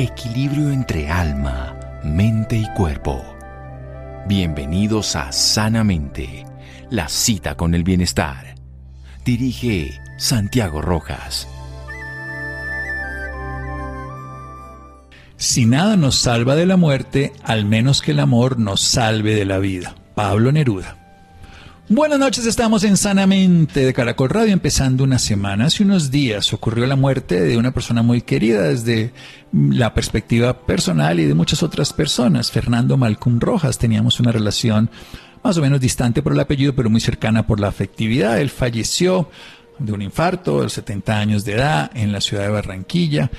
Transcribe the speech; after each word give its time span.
equilibrio 0.00 0.70
entre 0.70 1.10
alma, 1.10 1.78
mente 2.02 2.56
y 2.56 2.66
cuerpo. 2.72 3.22
Bienvenidos 4.26 5.14
a 5.14 5.30
Sanamente, 5.30 6.46
la 6.88 7.06
cita 7.10 7.54
con 7.54 7.74
el 7.74 7.84
bienestar. 7.84 8.54
Dirige 9.26 10.00
Santiago 10.16 10.80
Rojas. 10.80 11.46
Si 15.36 15.66
nada 15.66 15.98
nos 15.98 16.16
salva 16.16 16.56
de 16.56 16.64
la 16.64 16.78
muerte, 16.78 17.34
al 17.44 17.66
menos 17.66 18.00
que 18.00 18.12
el 18.12 18.20
amor 18.20 18.58
nos 18.58 18.80
salve 18.80 19.34
de 19.34 19.44
la 19.44 19.58
vida. 19.58 19.96
Pablo 20.14 20.50
Neruda. 20.50 20.99
Buenas 21.92 22.20
noches, 22.20 22.46
estamos 22.46 22.84
en 22.84 22.96
Sanamente 22.96 23.84
de 23.84 23.92
Caracol 23.92 24.30
Radio 24.30 24.52
empezando 24.52 25.02
una 25.02 25.18
semana. 25.18 25.64
Hace 25.64 25.82
unos 25.82 26.12
días 26.12 26.52
ocurrió 26.52 26.86
la 26.86 26.94
muerte 26.94 27.40
de 27.40 27.56
una 27.56 27.72
persona 27.72 28.00
muy 28.00 28.22
querida 28.22 28.62
desde 28.62 29.12
la 29.52 29.92
perspectiva 29.92 30.56
personal 30.56 31.18
y 31.18 31.24
de 31.24 31.34
muchas 31.34 31.64
otras 31.64 31.92
personas. 31.92 32.52
Fernando 32.52 32.96
Malcum 32.96 33.40
Rojas, 33.40 33.76
teníamos 33.76 34.20
una 34.20 34.30
relación 34.30 34.88
más 35.42 35.58
o 35.58 35.62
menos 35.62 35.80
distante 35.80 36.22
por 36.22 36.32
el 36.32 36.38
apellido, 36.38 36.76
pero 36.76 36.88
muy 36.90 37.00
cercana 37.00 37.44
por 37.44 37.58
la 37.58 37.66
afectividad. 37.66 38.40
Él 38.40 38.50
falleció 38.50 39.28
de 39.80 39.92
un 39.92 40.00
infarto 40.00 40.60
a 40.60 40.62
los 40.62 40.72
70 40.74 41.18
años 41.18 41.44
de 41.44 41.54
edad 41.54 41.90
en 41.94 42.12
la 42.12 42.20
ciudad 42.20 42.44
de 42.44 42.50
Barranquilla 42.50 43.32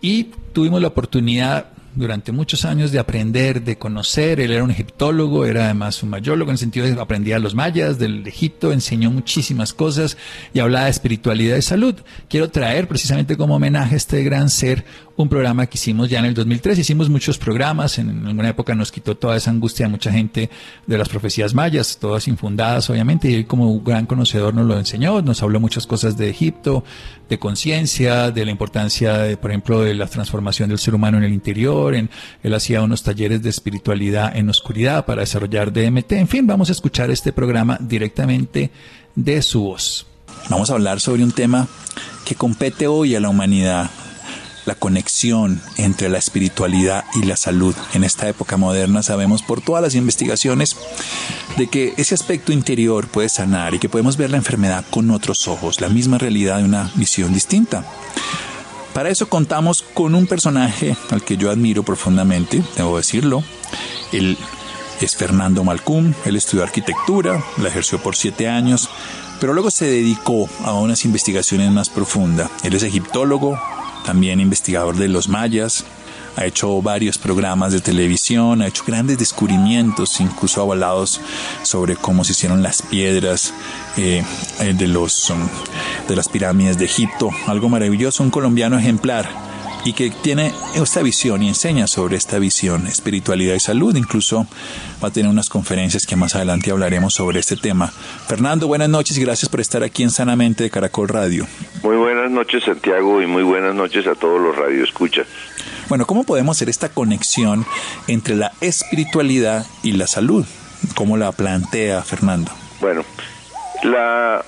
y 0.00 0.30
tuvimos 0.54 0.80
la 0.80 0.88
oportunidad 0.88 1.72
durante 1.98 2.32
muchos 2.32 2.64
años 2.64 2.92
de 2.92 2.98
aprender, 2.98 3.62
de 3.62 3.76
conocer. 3.76 4.40
Él 4.40 4.52
era 4.52 4.62
un 4.62 4.70
egiptólogo, 4.70 5.44
era 5.44 5.64
además 5.64 6.02
un 6.02 6.10
mayólogo 6.10 6.50
en 6.50 6.54
el 6.54 6.58
sentido 6.58 6.86
de 6.86 6.94
que 6.94 7.00
aprendía 7.00 7.36
a 7.36 7.40
los 7.40 7.54
mayas 7.54 7.98
del 7.98 8.26
Egipto, 8.26 8.72
enseñó 8.72 9.10
muchísimas 9.10 9.74
cosas 9.74 10.16
y 10.54 10.60
hablaba 10.60 10.84
de 10.84 10.92
espiritualidad 10.92 11.56
y 11.56 11.62
salud. 11.62 11.96
Quiero 12.28 12.50
traer 12.50 12.86
precisamente 12.86 13.36
como 13.36 13.56
homenaje 13.56 13.94
a 13.94 13.96
este 13.96 14.22
gran 14.22 14.48
ser 14.48 14.84
un 15.22 15.28
programa 15.28 15.66
que 15.66 15.76
hicimos 15.76 16.08
ya 16.08 16.20
en 16.20 16.26
el 16.26 16.34
2003. 16.34 16.78
Hicimos 16.78 17.10
muchos 17.10 17.38
programas, 17.38 17.98
en 17.98 18.24
alguna 18.24 18.50
época 18.50 18.74
nos 18.76 18.92
quitó 18.92 19.16
toda 19.16 19.36
esa 19.36 19.50
angustia 19.50 19.86
de 19.86 19.90
mucha 19.90 20.12
gente 20.12 20.48
de 20.86 20.96
las 20.96 21.08
profecías 21.08 21.54
mayas, 21.54 21.98
todas 21.98 22.28
infundadas 22.28 22.88
obviamente, 22.88 23.28
y 23.28 23.34
él 23.34 23.46
como 23.46 23.80
gran 23.80 24.06
conocedor 24.06 24.54
nos 24.54 24.66
lo 24.66 24.78
enseñó, 24.78 25.20
nos 25.20 25.42
habló 25.42 25.58
muchas 25.58 25.88
cosas 25.88 26.16
de 26.16 26.30
Egipto, 26.30 26.84
de 27.28 27.38
conciencia, 27.38 28.30
de 28.30 28.44
la 28.44 28.52
importancia, 28.52 29.18
de, 29.18 29.36
por 29.36 29.50
ejemplo, 29.50 29.82
de 29.82 29.94
la 29.94 30.06
transformación 30.06 30.68
del 30.68 30.78
ser 30.78 30.94
humano 30.94 31.18
en 31.18 31.24
el 31.24 31.32
interior, 31.32 31.96
en, 31.96 32.10
él 32.44 32.54
hacía 32.54 32.80
unos 32.80 33.02
talleres 33.02 33.42
de 33.42 33.50
espiritualidad 33.50 34.36
en 34.36 34.48
oscuridad 34.48 35.04
para 35.04 35.22
desarrollar 35.22 35.72
DMT, 35.72 36.12
en 36.12 36.28
fin, 36.28 36.46
vamos 36.46 36.68
a 36.68 36.72
escuchar 36.72 37.10
este 37.10 37.32
programa 37.32 37.76
directamente 37.80 38.70
de 39.16 39.42
su 39.42 39.62
voz. 39.62 40.06
Vamos 40.48 40.70
a 40.70 40.74
hablar 40.74 41.00
sobre 41.00 41.24
un 41.24 41.32
tema 41.32 41.66
que 42.24 42.34
compete 42.34 42.86
hoy 42.86 43.14
a 43.16 43.20
la 43.20 43.28
humanidad, 43.28 43.90
la 44.68 44.76
conexión 44.76 45.60
entre 45.78 46.08
la 46.08 46.18
espiritualidad 46.18 47.04
y 47.14 47.24
la 47.24 47.36
salud. 47.36 47.74
En 47.94 48.04
esta 48.04 48.28
época 48.28 48.56
moderna 48.56 49.02
sabemos 49.02 49.42
por 49.42 49.60
todas 49.60 49.82
las 49.82 49.94
investigaciones 49.94 50.76
de 51.56 51.66
que 51.66 51.94
ese 51.96 52.14
aspecto 52.14 52.52
interior 52.52 53.08
puede 53.08 53.30
sanar 53.30 53.74
y 53.74 53.78
que 53.78 53.88
podemos 53.88 54.16
ver 54.16 54.30
la 54.30 54.36
enfermedad 54.36 54.84
con 54.90 55.10
otros 55.10 55.48
ojos, 55.48 55.80
la 55.80 55.88
misma 55.88 56.18
realidad 56.18 56.58
de 56.58 56.64
una 56.64 56.92
visión 56.94 57.32
distinta. 57.32 57.84
Para 58.92 59.08
eso 59.08 59.28
contamos 59.28 59.82
con 59.94 60.14
un 60.14 60.26
personaje 60.26 60.96
al 61.10 61.22
que 61.22 61.36
yo 61.36 61.50
admiro 61.50 61.82
profundamente, 61.82 62.62
debo 62.76 62.98
decirlo. 62.98 63.42
Él 64.12 64.36
es 65.00 65.16
Fernando 65.16 65.64
Malcum, 65.64 66.12
él 66.26 66.36
estudió 66.36 66.62
arquitectura, 66.62 67.42
la 67.56 67.68
ejerció 67.68 68.02
por 68.02 68.16
siete 68.16 68.48
años, 68.48 68.90
pero 69.40 69.54
luego 69.54 69.70
se 69.70 69.86
dedicó 69.86 70.48
a 70.64 70.74
unas 70.74 71.04
investigaciones 71.04 71.70
más 71.70 71.88
profundas. 71.88 72.50
Él 72.64 72.74
es 72.74 72.82
egiptólogo, 72.82 73.58
también 74.08 74.40
investigador 74.40 74.96
de 74.96 75.06
los 75.06 75.28
mayas, 75.28 75.84
ha 76.34 76.46
hecho 76.46 76.80
varios 76.80 77.18
programas 77.18 77.74
de 77.74 77.82
televisión, 77.82 78.62
ha 78.62 78.66
hecho 78.66 78.82
grandes 78.86 79.18
descubrimientos, 79.18 80.18
incluso 80.20 80.62
avalados 80.62 81.20
sobre 81.62 81.94
cómo 81.94 82.24
se 82.24 82.32
hicieron 82.32 82.62
las 82.62 82.80
piedras 82.80 83.52
eh, 83.98 84.24
eh, 84.60 84.72
de, 84.72 84.88
los, 84.88 85.28
um, 85.28 85.46
de 86.08 86.16
las 86.16 86.30
pirámides 86.30 86.78
de 86.78 86.86
Egipto. 86.86 87.28
Algo 87.48 87.68
maravilloso, 87.68 88.22
un 88.22 88.30
colombiano 88.30 88.78
ejemplar 88.78 89.47
y 89.84 89.92
que 89.92 90.10
tiene 90.10 90.52
esta 90.74 91.02
visión 91.02 91.42
y 91.42 91.48
enseña 91.48 91.86
sobre 91.86 92.16
esta 92.16 92.38
visión, 92.38 92.86
espiritualidad 92.86 93.54
y 93.54 93.60
salud. 93.60 93.94
Incluso 93.96 94.46
va 95.02 95.08
a 95.08 95.10
tener 95.10 95.30
unas 95.30 95.48
conferencias 95.48 96.06
que 96.06 96.16
más 96.16 96.34
adelante 96.34 96.70
hablaremos 96.70 97.14
sobre 97.14 97.40
este 97.40 97.56
tema. 97.56 97.88
Fernando, 97.88 98.66
buenas 98.66 98.88
noches 98.88 99.16
y 99.18 99.22
gracias 99.22 99.48
por 99.48 99.60
estar 99.60 99.82
aquí 99.82 100.02
en 100.02 100.10
Sanamente 100.10 100.64
de 100.64 100.70
Caracol 100.70 101.08
Radio. 101.08 101.46
Muy 101.82 101.96
buenas 101.96 102.30
noches, 102.30 102.64
Santiago, 102.64 103.22
y 103.22 103.26
muy 103.26 103.42
buenas 103.42 103.74
noches 103.74 104.06
a 104.06 104.14
todos 104.14 104.40
los 104.40 104.56
radioescuchas. 104.56 105.26
Bueno, 105.88 106.06
¿cómo 106.06 106.24
podemos 106.24 106.56
hacer 106.56 106.68
esta 106.68 106.90
conexión 106.90 107.64
entre 108.08 108.36
la 108.36 108.52
espiritualidad 108.60 109.64
y 109.82 109.92
la 109.92 110.06
salud? 110.06 110.44
¿Cómo 110.94 111.16
la 111.16 111.32
plantea 111.32 112.02
Fernando? 112.02 112.52
Bueno, 112.80 113.04
la, 113.82 114.44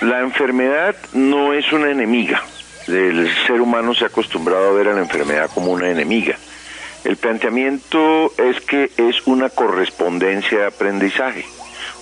la 0.00 0.20
enfermedad 0.20 0.96
no 1.12 1.52
es 1.52 1.70
una 1.72 1.90
enemiga 1.90 2.42
el 2.86 3.30
ser 3.46 3.60
humano 3.60 3.94
se 3.94 4.04
ha 4.04 4.08
acostumbrado 4.08 4.68
a 4.68 4.72
ver 4.72 4.88
a 4.88 4.94
la 4.94 5.00
enfermedad 5.00 5.50
como 5.52 5.72
una 5.72 5.90
enemiga. 5.90 6.36
El 7.04 7.16
planteamiento 7.16 8.32
es 8.38 8.60
que 8.62 8.90
es 8.96 9.26
una 9.26 9.50
correspondencia 9.50 10.60
de 10.60 10.66
aprendizaje. 10.66 11.44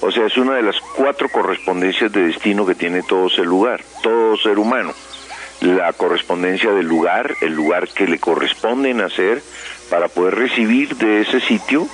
O 0.01 0.11
sea, 0.11 0.27
es 0.27 0.37
una 0.37 0.55
de 0.55 0.63
las 0.63 0.81
cuatro 0.97 1.29
correspondencias 1.29 2.13
de 2.13 2.27
destino 2.27 2.67
que 2.67 2.75
tiene 2.75 3.03
todo 3.03 3.29
ser 3.29 3.47
lugar, 3.47 3.81
todo 4.03 4.37
ser 4.37 4.59
humano. 4.59 4.93
La 5.61 5.93
correspondencia 5.93 6.73
del 6.73 6.87
lugar, 6.87 7.35
el 7.41 7.53
lugar 7.53 7.89
que 7.89 8.07
le 8.07 8.19
corresponde 8.19 8.95
nacer, 8.95 9.43
para 9.91 10.09
poder 10.09 10.37
recibir 10.37 10.97
de 10.97 11.21
ese 11.21 11.41
sitio 11.41 11.87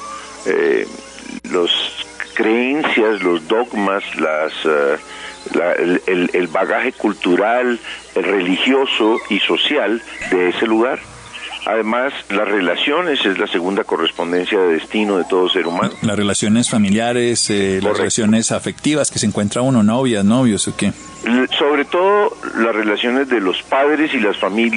eh, 0.47 0.87
las 1.51 1.71
creencias, 2.35 3.23
los 3.23 3.47
dogmas, 3.49 4.05
las... 4.17 4.53
Eh, 5.55 6.29
el, 6.33 6.47
bagaje 6.49 6.93
cultural, 6.93 7.79
religioso 8.15 9.19
y 9.29 9.39
social 9.41 10.03
de 10.31 10.51
ese 10.51 10.67
lugar. 10.67 10.99
Además, 11.67 12.15
las 12.31 12.49
relaciones 12.49 13.25
es 13.27 13.39
la 13.39 13.47
segunda 13.47 13.85
correspondencia 13.85 14.59
de 14.59 14.75
destino 14.75 15.19
de 15.19 15.25
todo 15.25 15.49
ser 15.51 15.67
humano. 15.67 15.93
Las 16.01 16.17
relaciones 16.17 16.71
familiares, 16.71 17.51
eh, 17.51 17.81
las 17.83 17.99
relaciones 17.99 18.53
afectivas 18.53 19.11
que 19.11 19.19
se 19.19 19.27
encuentra 19.27 19.61
uno, 19.61 19.83
novias, 19.83 20.25
novios 20.25 20.67
o 20.69 20.77
qué. 20.77 20.93
Sobre 21.59 21.85
todo 21.85 22.35
las 22.57 22.75
relaciones 22.75 23.29
de 23.29 23.41
los 23.41 23.63
padres 23.63 24.15
y, 24.15 24.21
las 24.21 24.37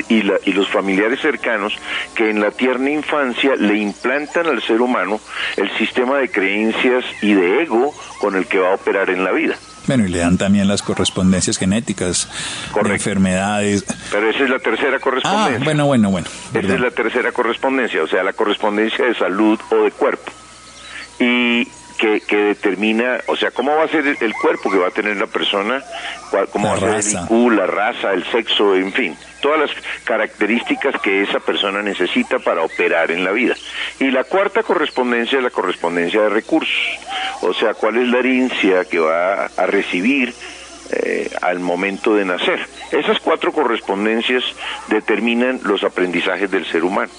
y, 0.10 0.50
y 0.50 0.54
los 0.54 0.68
familiares 0.68 1.22
cercanos 1.22 1.74
que 2.14 2.30
en 2.30 2.42
la 2.42 2.52
tierna 2.52 2.90
infancia 2.90 3.56
le 3.56 3.78
implantan 3.78 4.48
al 4.48 4.62
ser 4.62 4.81
humano 4.81 5.22
el 5.56 5.72
sistema 5.78 6.18
de 6.18 6.30
creencias 6.30 7.06
y 7.22 7.34
de 7.34 7.62
ego 7.62 7.94
con 8.20 8.36
el 8.36 8.48
que 8.48 8.60
va 8.60 8.72
a 8.72 8.76
operar 8.76 9.10
en 9.12 9.24
la 9.24 9.31
vida. 9.31 9.56
Bueno, 9.88 10.06
y 10.06 10.09
le 10.09 10.19
dan 10.19 10.38
también 10.38 10.68
las 10.68 10.81
correspondencias 10.81 11.58
genéticas 11.58 12.30
de 12.84 12.94
enfermedades. 12.94 13.84
Pero 14.12 14.30
esa 14.30 14.44
es 14.44 14.50
la 14.50 14.59
tercera 14.59 15.00
correspondencia. 15.00 15.58
Ah, 15.59 15.64
bueno, 15.64 15.86
bueno, 15.86 16.09
bueno. 16.12 16.28
Esa 16.53 16.74
es 16.74 16.80
la 16.80 16.92
tercera 16.92 17.31
correspondencia, 17.31 18.03
o 18.03 18.08
sea, 18.08 18.24
la 18.24 18.34
correspondencia 18.34 19.06
de 19.06 19.16
salud 19.16 19.59
o 19.72 19.84
de 19.84 19.92
cuerpo. 19.92 20.31
Y 21.19 21.68
que, 22.01 22.19
que, 22.22 22.35
determina, 22.35 23.19
o 23.28 23.35
sea, 23.35 23.51
cómo 23.51 23.75
va 23.75 23.84
a 23.84 23.88
ser 23.88 24.07
el 24.07 24.34
cuerpo 24.34 24.72
que 24.72 24.79
va 24.79 24.88
a 24.88 24.91
tener 24.91 25.17
la 25.17 25.28
persona, 25.28 25.84
cómo 26.51 26.69
va 26.69 26.73
a 26.73 27.01
ser 27.01 27.19
el 27.19 27.25
IQ, 27.25 27.51
la 27.51 27.67
raza, 27.67 28.12
el 28.12 28.25
sexo, 28.31 28.73
en 28.75 28.91
fin, 28.91 29.16
todas 29.39 29.59
las 29.59 29.69
características 30.03 31.00
que 31.00 31.22
esa 31.22 31.39
persona 31.39 31.84
necesita 31.84 32.39
para 32.39 32.63
operar 32.63 33.12
en 33.12 33.23
la 33.23 33.31
vida. 33.31 33.53
Y 34.00 34.09
la 34.09 34.23
cuarta 34.23 34.63
correspondencia 34.63 35.38
es 35.38 35.44
la 35.44 35.51
correspondencia 35.51 36.23
de 36.23 36.29
recursos, 36.29 37.00
o 37.41 37.53
sea, 37.53 37.75
cuál 37.75 37.97
es 37.97 38.07
la 38.07 38.18
herencia 38.18 38.83
que 38.85 38.97
va 38.97 39.45
a 39.45 39.66
recibir 39.68 40.33
eh, 40.94 41.29
al 41.44 41.59
momento 41.59 42.16
de 42.16 42.25
nacer. 42.25 42.66
Esas 42.91 43.19
cuatro 43.19 43.51
correspondencias 43.51 44.44
determinan 44.88 45.59
los 45.63 45.83
aprendizajes 45.83 46.50
del 46.50 46.65
ser 46.65 46.83
humano. 46.83 47.12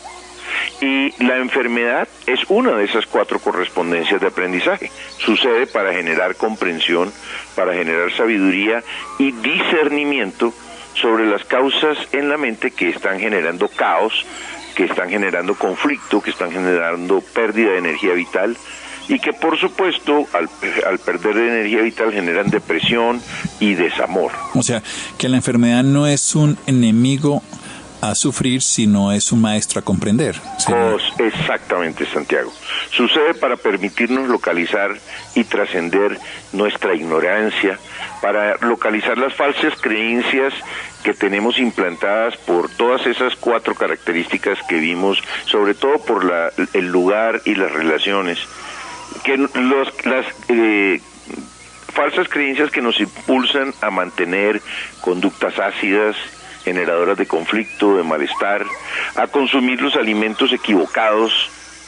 Y 0.80 1.12
la 1.24 1.36
enfermedad 1.36 2.08
es 2.26 2.40
una 2.48 2.72
de 2.72 2.84
esas 2.84 3.06
cuatro 3.06 3.38
correspondencias 3.38 4.20
de 4.20 4.26
aprendizaje. 4.26 4.90
Sucede 5.18 5.66
para 5.66 5.92
generar 5.92 6.36
comprensión, 6.36 7.12
para 7.54 7.74
generar 7.74 8.12
sabiduría 8.12 8.82
y 9.18 9.32
discernimiento 9.32 10.52
sobre 10.94 11.26
las 11.26 11.44
causas 11.44 11.96
en 12.12 12.28
la 12.28 12.36
mente 12.36 12.70
que 12.70 12.88
están 12.88 13.18
generando 13.18 13.68
caos, 13.68 14.26
que 14.74 14.84
están 14.84 15.10
generando 15.10 15.54
conflicto, 15.54 16.20
que 16.20 16.30
están 16.30 16.50
generando 16.50 17.20
pérdida 17.20 17.72
de 17.72 17.78
energía 17.78 18.14
vital 18.14 18.56
y 19.08 19.18
que 19.18 19.32
por 19.32 19.58
supuesto 19.58 20.26
al, 20.32 20.48
al 20.86 20.98
perder 20.98 21.36
energía 21.36 21.82
vital 21.82 22.12
generan 22.12 22.50
depresión 22.50 23.20
y 23.60 23.74
desamor. 23.74 24.32
O 24.54 24.62
sea, 24.62 24.82
que 25.18 25.28
la 25.28 25.36
enfermedad 25.36 25.82
no 25.82 26.06
es 26.06 26.34
un 26.34 26.56
enemigo 26.66 27.42
a 28.02 28.16
sufrir 28.16 28.62
si 28.62 28.88
no 28.88 29.12
es 29.12 29.30
un 29.30 29.40
maestro 29.40 29.78
a 29.78 29.82
comprender. 29.82 30.34
exactamente, 31.18 32.04
Santiago. 32.04 32.52
Sucede 32.90 33.32
para 33.34 33.56
permitirnos 33.56 34.28
localizar 34.28 34.98
y 35.36 35.44
trascender 35.44 36.18
nuestra 36.52 36.96
ignorancia, 36.96 37.78
para 38.20 38.56
localizar 38.56 39.16
las 39.18 39.32
falsas 39.34 39.74
creencias 39.80 40.52
que 41.04 41.14
tenemos 41.14 41.60
implantadas 41.60 42.36
por 42.38 42.68
todas 42.70 43.06
esas 43.06 43.36
cuatro 43.36 43.76
características 43.76 44.58
que 44.68 44.80
vimos, 44.80 45.22
sobre 45.46 45.74
todo 45.74 45.98
por 46.04 46.24
la, 46.24 46.52
el 46.72 46.88
lugar 46.88 47.40
y 47.44 47.54
las 47.54 47.70
relaciones, 47.70 48.40
que 49.22 49.38
las 49.38 50.26
eh, 50.48 51.00
falsas 51.92 52.28
creencias 52.28 52.72
que 52.72 52.82
nos 52.82 52.98
impulsan 52.98 53.72
a 53.80 53.90
mantener 53.90 54.60
conductas 55.00 55.56
ácidas, 55.60 56.16
generadoras 56.64 57.18
de 57.18 57.26
conflicto, 57.26 57.96
de 57.96 58.02
malestar, 58.02 58.64
a 59.16 59.26
consumir 59.26 59.80
los 59.80 59.96
alimentos 59.96 60.52
equivocados, 60.52 61.32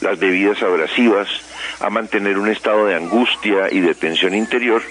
las 0.01 0.19
bebidas 0.19 0.61
abrasivas, 0.61 1.27
a 1.79 1.89
mantener 1.89 2.37
un 2.37 2.49
estado 2.49 2.85
de 2.85 2.95
angustia 2.95 3.71
y 3.71 3.79
de 3.79 3.95
tensión 3.95 4.35
interior, 4.35 4.81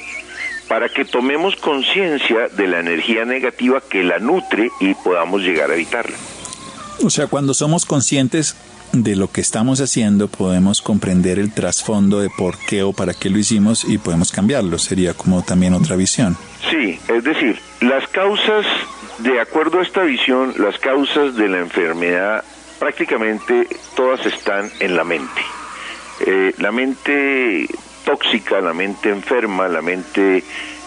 para 0.68 0.88
que 0.88 1.04
tomemos 1.04 1.56
conciencia 1.56 2.48
de 2.48 2.66
la 2.66 2.80
energía 2.80 3.24
negativa 3.24 3.80
que 3.80 4.02
la 4.02 4.18
nutre 4.18 4.70
y 4.80 4.94
podamos 4.94 5.42
llegar 5.42 5.70
a 5.70 5.74
evitarla. 5.74 6.16
O 7.04 7.10
sea, 7.10 7.26
cuando 7.26 7.54
somos 7.54 7.84
conscientes 7.84 8.56
de 9.02 9.16
lo 9.16 9.30
que 9.30 9.40
estamos 9.40 9.80
haciendo, 9.80 10.28
podemos 10.28 10.80
comprender 10.80 11.38
el 11.38 11.52
trasfondo 11.52 12.20
de 12.20 12.30
por 12.30 12.56
qué 12.58 12.82
o 12.82 12.92
para 12.92 13.14
qué 13.14 13.30
lo 13.30 13.38
hicimos 13.38 13.84
y 13.84 13.98
podemos 13.98 14.30
cambiarlo. 14.30 14.78
Sería 14.78 15.14
como 15.14 15.42
también 15.42 15.74
otra 15.74 15.96
visión. 15.96 16.36
Sí, 16.70 16.98
es 17.08 17.24
decir, 17.24 17.58
las 17.80 18.06
causas, 18.08 18.64
de 19.18 19.40
acuerdo 19.40 19.80
a 19.80 19.82
esta 19.82 20.02
visión, 20.02 20.54
las 20.58 20.78
causas 20.78 21.34
de 21.36 21.48
la 21.48 21.58
enfermedad 21.58 22.44
prácticamente 22.78 23.66
todas 23.96 24.24
están 24.26 24.70
en 24.80 24.96
la 24.96 25.04
mente. 25.04 25.40
Eh, 26.26 26.54
la 26.58 26.70
mente 26.70 27.66
tóxica, 28.04 28.60
la 28.60 28.74
mente 28.74 29.10
enferma, 29.10 29.68
la 29.68 29.82
mente 29.82 30.44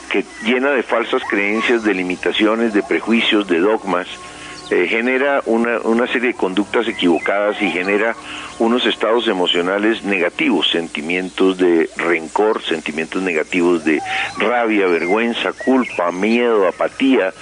que 0.10 0.24
llena 0.44 0.70
de 0.72 0.84
falsas 0.84 1.22
creencias, 1.30 1.84
de 1.84 1.94
limitaciones, 1.94 2.74
de 2.74 2.84
prejuicios, 2.84 3.48
de 3.48 3.60
dogmas, 3.60 4.08
genera 4.70 5.42
una, 5.46 5.80
una 5.80 6.08
serie 6.08 6.30
de 6.30 6.34
conductas 6.34 6.88
equivocadas 6.88 7.62
y 7.62 7.70
genera 7.70 8.16
unos 8.60 8.86
estados 8.86 9.28
emocionales 9.28 10.04
negativos, 10.04 10.70
sentimientos 10.70 11.58
de 11.58 11.90
rencor, 11.96 12.62
sentimientos 12.64 13.22
negativos 13.22 13.86
de 13.86 14.02
rabia, 14.38 14.88
vergüenza, 14.88 15.54
culpa, 15.54 16.12
miedo, 16.12 16.68
apatía, 16.68 17.34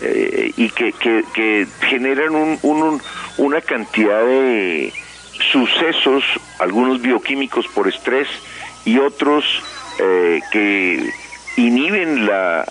eh, 0.00 0.52
y 0.56 0.68
que, 0.70 0.92
que, 0.92 1.66
generan 1.88 2.34
un, 2.34 2.58
un, 2.62 3.00
una 3.38 3.60
cantidad 3.60 4.24
de 4.24 4.92
sucesos, 5.52 6.24
algunos 6.58 7.00
bioquímicos 7.00 7.66
por 7.68 7.88
estrés, 7.88 8.28
y 8.84 8.98
otros 8.98 9.44
eh, 10.00 10.40
que 10.50 11.10
inhiben 11.56 12.26
la, 12.26 12.66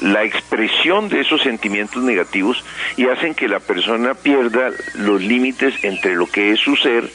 la 0.00 0.24
expresión 0.24 1.08
de 1.08 1.20
esos 1.20 1.42
sentimientos 1.42 2.02
negativos 2.02 2.64
y 2.96 3.06
hacen 3.06 3.34
que 3.34 3.48
la 3.48 3.60
persona 3.60 4.14
pierda 4.14 4.70
los 4.94 5.22
límites 5.22 5.74
entre 5.82 6.14
lo 6.14 6.26
que 6.26 6.52
es 6.52 6.60
su 6.60 6.76
ser, 6.76 7.10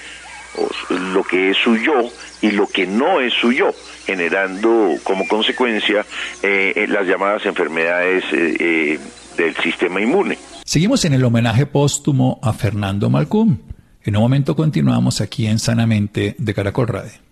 o 0.57 0.69
lo 1.13 1.23
que 1.23 1.51
es 1.51 1.57
su 1.57 1.77
yo 1.77 2.09
y 2.41 2.51
lo 2.51 2.67
que 2.67 2.87
no 2.87 3.21
es 3.21 3.33
su 3.33 3.51
yo, 3.51 3.71
generando 4.05 4.95
como 5.03 5.27
consecuencia 5.27 6.05
eh, 6.41 6.73
eh, 6.75 6.87
las 6.87 7.05
llamadas 7.05 7.45
enfermedades 7.45 8.23
del 8.31 9.55
sistema 9.63 10.01
inmune. 10.01 10.37
Seguimos 10.65 11.05
en 11.05 11.13
el 11.13 11.23
homenaje 11.23 11.65
póstumo 11.65 12.39
a 12.41 12.53
Fernando 12.53 13.09
Malcum. 13.09 13.57
En 14.03 14.15
un 14.15 14.21
momento 14.21 14.55
continuamos 14.55 15.21
aquí 15.21 15.47
en 15.47 15.59
Sanamente 15.59 16.35
de 16.37 16.53
Caracol 16.53 16.87
Radio 16.87 17.29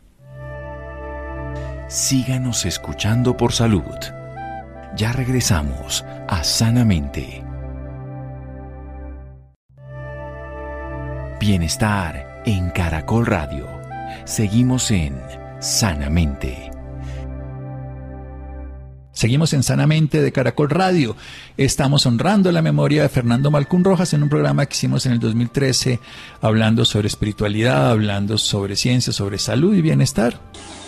síganos 1.87 2.65
escuchando 2.65 3.37
por 3.37 3.53
salud. 3.53 4.16
Ya 4.97 5.13
regresamos 5.13 6.03
a 6.27 6.43
Sanamente. 6.43 7.43
Bienestar 11.39 12.41
en 12.47 12.71
Caracol 12.71 13.27
Radio. 13.27 13.67
Seguimos 14.25 14.89
en 14.89 15.21
Sanamente. 15.59 16.71
Seguimos 19.11 19.53
en 19.53 19.61
Sanamente 19.61 20.19
de 20.19 20.31
Caracol 20.31 20.71
Radio. 20.71 21.15
Estamos 21.57 22.07
honrando 22.07 22.51
la 22.51 22.63
memoria 22.63 23.03
de 23.03 23.09
Fernando 23.09 23.51
Malcún 23.51 23.83
Rojas 23.83 24.13
en 24.13 24.23
un 24.23 24.29
programa 24.29 24.65
que 24.65 24.73
hicimos 24.73 25.05
en 25.05 25.11
el 25.11 25.19
2013 25.19 25.99
hablando 26.41 26.85
sobre 26.85 27.07
espiritualidad, 27.07 27.91
hablando 27.91 28.39
sobre 28.39 28.75
ciencia, 28.75 29.13
sobre 29.13 29.37
salud 29.37 29.75
y 29.75 29.83
bienestar. 29.83 30.39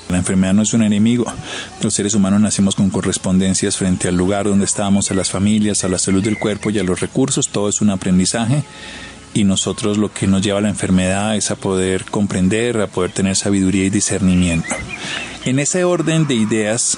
La 0.09 0.17
enfermedad 0.17 0.55
no 0.55 0.63
es 0.63 0.73
un 0.73 0.81
enemigo. 0.81 1.31
Los 1.83 1.93
seres 1.93 2.15
humanos 2.15 2.41
nacemos 2.41 2.73
con 2.73 2.89
correspondencias 2.89 3.77
frente 3.77 4.07
al 4.07 4.15
lugar 4.15 4.45
donde 4.45 4.65
estamos, 4.65 5.11
a 5.11 5.13
las 5.13 5.29
familias, 5.29 5.83
a 5.83 5.87
la 5.87 5.99
salud 5.99 6.23
del 6.23 6.39
cuerpo 6.39 6.71
y 6.71 6.79
a 6.79 6.83
los 6.83 6.99
recursos. 6.99 7.49
Todo 7.49 7.69
es 7.69 7.79
un 7.79 7.91
aprendizaje 7.91 8.63
y 9.35 9.43
nosotros 9.43 9.99
lo 9.99 10.11
que 10.11 10.25
nos 10.25 10.41
lleva 10.41 10.57
a 10.57 10.61
la 10.63 10.69
enfermedad 10.69 11.35
es 11.35 11.51
a 11.51 11.55
poder 11.57 12.05
comprender, 12.05 12.81
a 12.81 12.87
poder 12.87 13.11
tener 13.11 13.35
sabiduría 13.35 13.85
y 13.85 13.91
discernimiento. 13.91 14.75
En 15.45 15.59
ese 15.59 15.83
orden 15.83 16.25
de 16.25 16.33
ideas, 16.33 16.97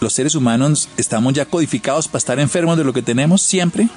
los 0.00 0.12
seres 0.12 0.36
humanos 0.36 0.88
estamos 0.96 1.32
ya 1.32 1.46
codificados 1.46 2.06
para 2.06 2.18
estar 2.18 2.38
enfermos 2.38 2.78
de 2.78 2.84
lo 2.84 2.92
que 2.92 3.02
tenemos 3.02 3.42
siempre. 3.42 3.88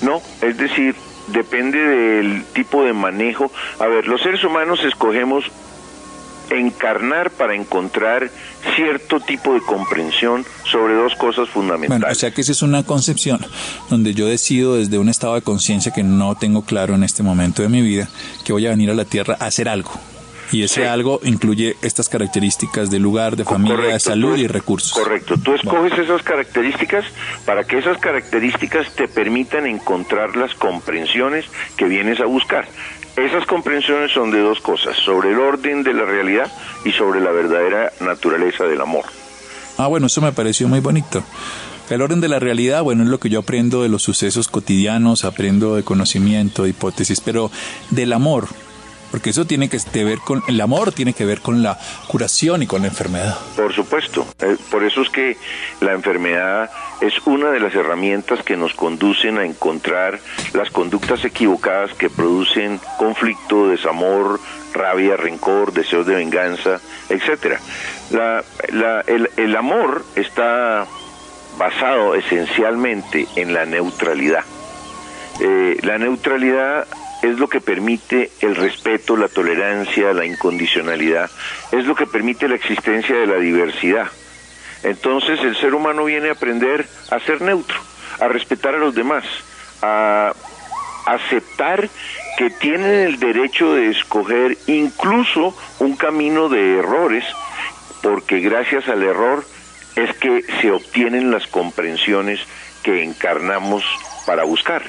No, 0.00 0.22
es 0.42 0.56
decir, 0.58 0.94
depende 1.26 1.78
del 1.78 2.44
tipo 2.52 2.84
de 2.84 2.92
manejo. 2.92 3.50
A 3.80 3.86
ver, 3.86 4.06
los 4.06 4.22
seres 4.22 4.44
humanos 4.44 4.84
escogemos 4.84 5.50
encarnar 6.50 7.30
para 7.30 7.54
encontrar 7.54 8.30
cierto 8.74 9.20
tipo 9.20 9.54
de 9.54 9.60
comprensión 9.60 10.44
sobre 10.64 10.94
dos 10.94 11.14
cosas 11.16 11.48
fundamentales. 11.48 12.00
Bueno, 12.00 12.12
o 12.12 12.14
sea 12.14 12.30
que 12.30 12.40
esa 12.40 12.52
es 12.52 12.62
una 12.62 12.82
concepción 12.82 13.40
donde 13.90 14.14
yo 14.14 14.26
decido 14.26 14.76
desde 14.76 14.98
un 14.98 15.08
estado 15.08 15.34
de 15.34 15.42
conciencia 15.42 15.92
que 15.92 16.02
no 16.02 16.34
tengo 16.34 16.62
claro 16.62 16.94
en 16.94 17.04
este 17.04 17.22
momento 17.22 17.62
de 17.62 17.68
mi 17.68 17.82
vida 17.82 18.08
que 18.44 18.52
voy 18.52 18.66
a 18.66 18.70
venir 18.70 18.90
a 18.90 18.94
la 18.94 19.04
Tierra 19.04 19.36
a 19.40 19.46
hacer 19.46 19.68
algo. 19.68 19.92
Y 20.52 20.62
ese 20.62 20.86
algo 20.86 21.20
incluye 21.24 21.76
estas 21.82 22.08
características 22.08 22.90
de 22.90 22.98
lugar, 22.98 23.36
de 23.36 23.44
familia, 23.44 23.94
de 23.94 24.00
salud 24.00 24.36
y 24.36 24.46
recursos. 24.46 24.92
Correcto. 24.92 25.36
Tú 25.38 25.54
escoges 25.54 25.98
esas 25.98 26.22
características 26.22 27.04
para 27.44 27.64
que 27.64 27.78
esas 27.78 27.98
características 27.98 28.94
te 28.94 29.08
permitan 29.08 29.66
encontrar 29.66 30.36
las 30.36 30.54
comprensiones 30.54 31.46
que 31.76 31.86
vienes 31.86 32.20
a 32.20 32.26
buscar. 32.26 32.68
Esas 33.16 33.46
comprensiones 33.46 34.12
son 34.12 34.30
de 34.30 34.40
dos 34.40 34.60
cosas, 34.60 34.96
sobre 34.98 35.30
el 35.30 35.38
orden 35.38 35.82
de 35.82 35.94
la 35.94 36.04
realidad 36.04 36.52
y 36.84 36.92
sobre 36.92 37.20
la 37.20 37.30
verdadera 37.30 37.90
naturaleza 38.00 38.64
del 38.64 38.80
amor. 38.80 39.04
Ah, 39.78 39.86
bueno, 39.86 40.06
eso 40.06 40.20
me 40.20 40.32
pareció 40.32 40.68
muy 40.68 40.80
bonito. 40.80 41.22
El 41.88 42.02
orden 42.02 42.20
de 42.20 42.28
la 42.28 42.38
realidad, 42.38 42.82
bueno, 42.82 43.04
es 43.04 43.08
lo 43.08 43.18
que 43.18 43.30
yo 43.30 43.40
aprendo 43.40 43.82
de 43.82 43.88
los 43.88 44.02
sucesos 44.02 44.48
cotidianos, 44.48 45.24
aprendo 45.24 45.76
de 45.76 45.82
conocimiento, 45.82 46.64
de 46.64 46.70
hipótesis, 46.70 47.20
pero 47.20 47.50
del 47.90 48.12
amor, 48.12 48.48
porque 49.10 49.30
eso 49.30 49.44
tiene 49.44 49.68
que 49.68 49.78
ver 50.04 50.18
con 50.18 50.42
el 50.48 50.60
amor, 50.60 50.92
tiene 50.92 51.12
que 51.12 51.24
ver 51.24 51.40
con 51.40 51.62
la 51.62 51.78
curación 52.08 52.62
y 52.62 52.66
con 52.66 52.82
la 52.82 52.88
enfermedad. 52.88 53.36
Por 53.56 53.72
supuesto, 53.72 54.26
eh, 54.40 54.56
por 54.70 54.84
eso 54.84 55.02
es 55.02 55.10
que 55.10 55.36
la 55.80 55.92
enfermedad 55.92 56.70
es 57.00 57.14
una 57.26 57.50
de 57.50 57.60
las 57.60 57.74
herramientas 57.74 58.42
que 58.42 58.56
nos 58.56 58.74
conducen 58.74 59.38
a 59.38 59.44
encontrar 59.44 60.18
las 60.54 60.70
conductas 60.70 61.24
equivocadas 61.24 61.92
que 61.94 62.08
producen 62.08 62.80
conflicto, 62.98 63.68
desamor, 63.68 64.40
rabia, 64.72 65.16
rencor, 65.16 65.72
deseos 65.72 66.06
de 66.06 66.14
venganza, 66.14 66.80
etcétera. 67.08 67.60
el, 69.06 69.56
amor 69.56 70.04
está 70.14 70.86
basado 71.58 72.14
esencialmente 72.14 73.26
en 73.36 73.54
la 73.54 73.64
neutralidad. 73.64 74.44
Eh, 75.40 75.76
la 75.82 75.98
neutralidad 75.98 76.86
es 77.22 77.38
lo 77.38 77.48
que 77.48 77.60
permite 77.60 78.30
el 78.40 78.56
respeto, 78.56 79.16
la 79.16 79.28
tolerancia, 79.28 80.12
la 80.12 80.24
incondicionalidad, 80.24 81.30
es 81.72 81.84
lo 81.86 81.94
que 81.94 82.06
permite 82.06 82.48
la 82.48 82.56
existencia 82.56 83.16
de 83.16 83.26
la 83.26 83.36
diversidad. 83.36 84.08
Entonces 84.82 85.40
el 85.40 85.56
ser 85.56 85.74
humano 85.74 86.04
viene 86.04 86.28
a 86.28 86.32
aprender 86.32 86.86
a 87.10 87.18
ser 87.20 87.40
neutro, 87.40 87.76
a 88.20 88.28
respetar 88.28 88.74
a 88.74 88.78
los 88.78 88.94
demás, 88.94 89.24
a 89.82 90.32
aceptar 91.06 91.88
que 92.36 92.50
tienen 92.50 93.06
el 93.06 93.18
derecho 93.18 93.74
de 93.74 93.90
escoger 93.90 94.58
incluso 94.66 95.56
un 95.78 95.96
camino 95.96 96.48
de 96.48 96.78
errores, 96.78 97.24
porque 98.02 98.40
gracias 98.40 98.88
al 98.88 99.02
error 99.02 99.44
es 99.96 100.14
que 100.16 100.44
se 100.60 100.70
obtienen 100.70 101.30
las 101.30 101.46
comprensiones 101.46 102.40
que 102.82 103.02
encarnamos 103.02 103.84
para 104.26 104.44
buscar. 104.44 104.82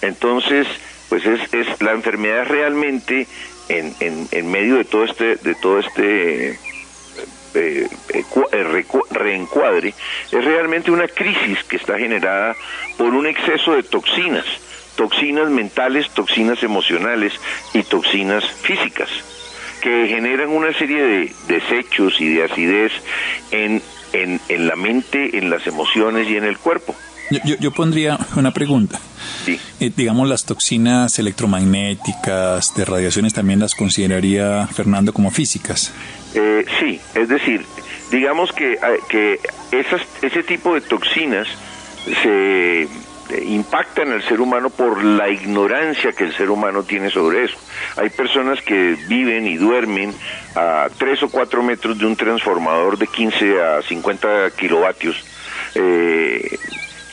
Entonces, 0.00 0.66
pues 1.08 1.24
es, 1.26 1.52
es 1.52 1.80
la 1.80 1.92
enfermedad 1.92 2.46
realmente 2.46 3.26
en, 3.68 3.94
en, 4.00 4.28
en 4.30 4.50
medio 4.50 4.76
de 4.76 4.84
todo 4.84 5.04
este 5.04 5.36
de 5.36 5.54
todo 5.54 5.78
este 5.78 6.50
eh, 6.50 6.58
eh, 7.54 7.88
eh, 8.52 8.84
reencuadre 9.10 9.94
es 10.30 10.44
realmente 10.44 10.90
una 10.90 11.08
crisis 11.08 11.64
que 11.64 11.76
está 11.76 11.98
generada 11.98 12.54
por 12.96 13.14
un 13.14 13.26
exceso 13.26 13.74
de 13.74 13.82
toxinas 13.82 14.44
toxinas 14.98 15.48
mentales, 15.48 16.10
toxinas 16.10 16.60
emocionales 16.64 17.32
y 17.72 17.84
toxinas 17.84 18.44
físicas, 18.44 19.08
que 19.80 20.08
generan 20.08 20.48
una 20.48 20.72
serie 20.72 21.00
de 21.00 21.32
desechos 21.46 22.20
y 22.20 22.34
de 22.34 22.42
acidez 22.42 22.92
en, 23.52 23.80
en, 24.12 24.66
la 24.66 24.74
mente, 24.74 25.38
en 25.38 25.50
las 25.50 25.64
emociones 25.68 26.28
y 26.28 26.36
en 26.36 26.42
el 26.42 26.58
cuerpo. 26.58 26.96
Yo, 27.30 27.70
pondría 27.72 28.18
una 28.36 28.52
pregunta. 28.52 28.98
Sí. 29.44 29.60
Eh, 29.80 29.90
digamos, 29.94 30.28
las 30.28 30.44
toxinas 30.44 31.18
electromagnéticas, 31.18 32.74
de 32.74 32.84
radiaciones, 32.84 33.34
también 33.34 33.60
las 33.60 33.74
consideraría 33.74 34.66
Fernando 34.66 35.12
como 35.12 35.30
físicas. 35.30 35.92
Eh, 36.34 36.64
sí, 36.78 37.00
es 37.14 37.28
decir, 37.28 37.64
digamos 38.10 38.52
que, 38.52 38.74
eh, 38.74 38.78
que 39.08 39.40
esas, 39.72 40.02
ese 40.22 40.42
tipo 40.42 40.74
de 40.74 40.80
toxinas 40.80 41.48
se 42.22 42.88
impactan 43.44 44.12
al 44.12 44.22
ser 44.22 44.40
humano 44.40 44.70
por 44.70 45.04
la 45.04 45.28
ignorancia 45.28 46.12
que 46.12 46.24
el 46.24 46.34
ser 46.34 46.50
humano 46.50 46.82
tiene 46.82 47.10
sobre 47.10 47.44
eso. 47.44 47.56
Hay 47.96 48.08
personas 48.10 48.62
que 48.62 48.96
viven 49.08 49.46
y 49.46 49.56
duermen 49.56 50.14
a 50.54 50.88
3 50.96 51.24
o 51.24 51.28
4 51.28 51.62
metros 51.62 51.98
de 51.98 52.06
un 52.06 52.16
transformador 52.16 52.98
de 52.98 53.06
15 53.06 53.62
a 53.62 53.82
50 53.82 54.50
kilovatios, 54.56 55.16
eh, 55.74 56.58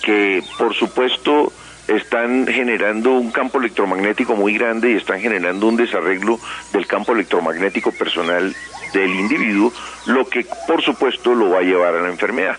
que 0.05 0.43
por 0.59 0.75
supuesto 0.75 1.51
están 1.87 2.47
generando 2.47 3.13
un 3.13 3.31
campo 3.31 3.59
electromagnético 3.59 4.35
muy 4.35 4.53
grande 4.53 4.91
y 4.91 4.95
están 4.95 5.19
generando 5.19 5.67
un 5.67 5.75
desarreglo 5.75 6.39
del 6.71 6.87
campo 6.87 7.13
electromagnético 7.13 7.91
personal 7.91 8.55
del 8.93 9.09
individuo, 9.09 9.73
lo 10.05 10.27
que 10.27 10.45
por 10.67 10.81
supuesto 10.83 11.33
lo 11.33 11.49
va 11.49 11.59
a 11.59 11.63
llevar 11.63 11.95
a 11.95 12.01
la 12.01 12.09
enfermedad. 12.09 12.55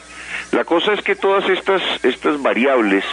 La 0.52 0.64
cosa 0.64 0.92
es 0.92 1.02
que 1.02 1.16
todas 1.16 1.48
estas, 1.48 1.82
estas 2.02 2.40
variables 2.40 3.04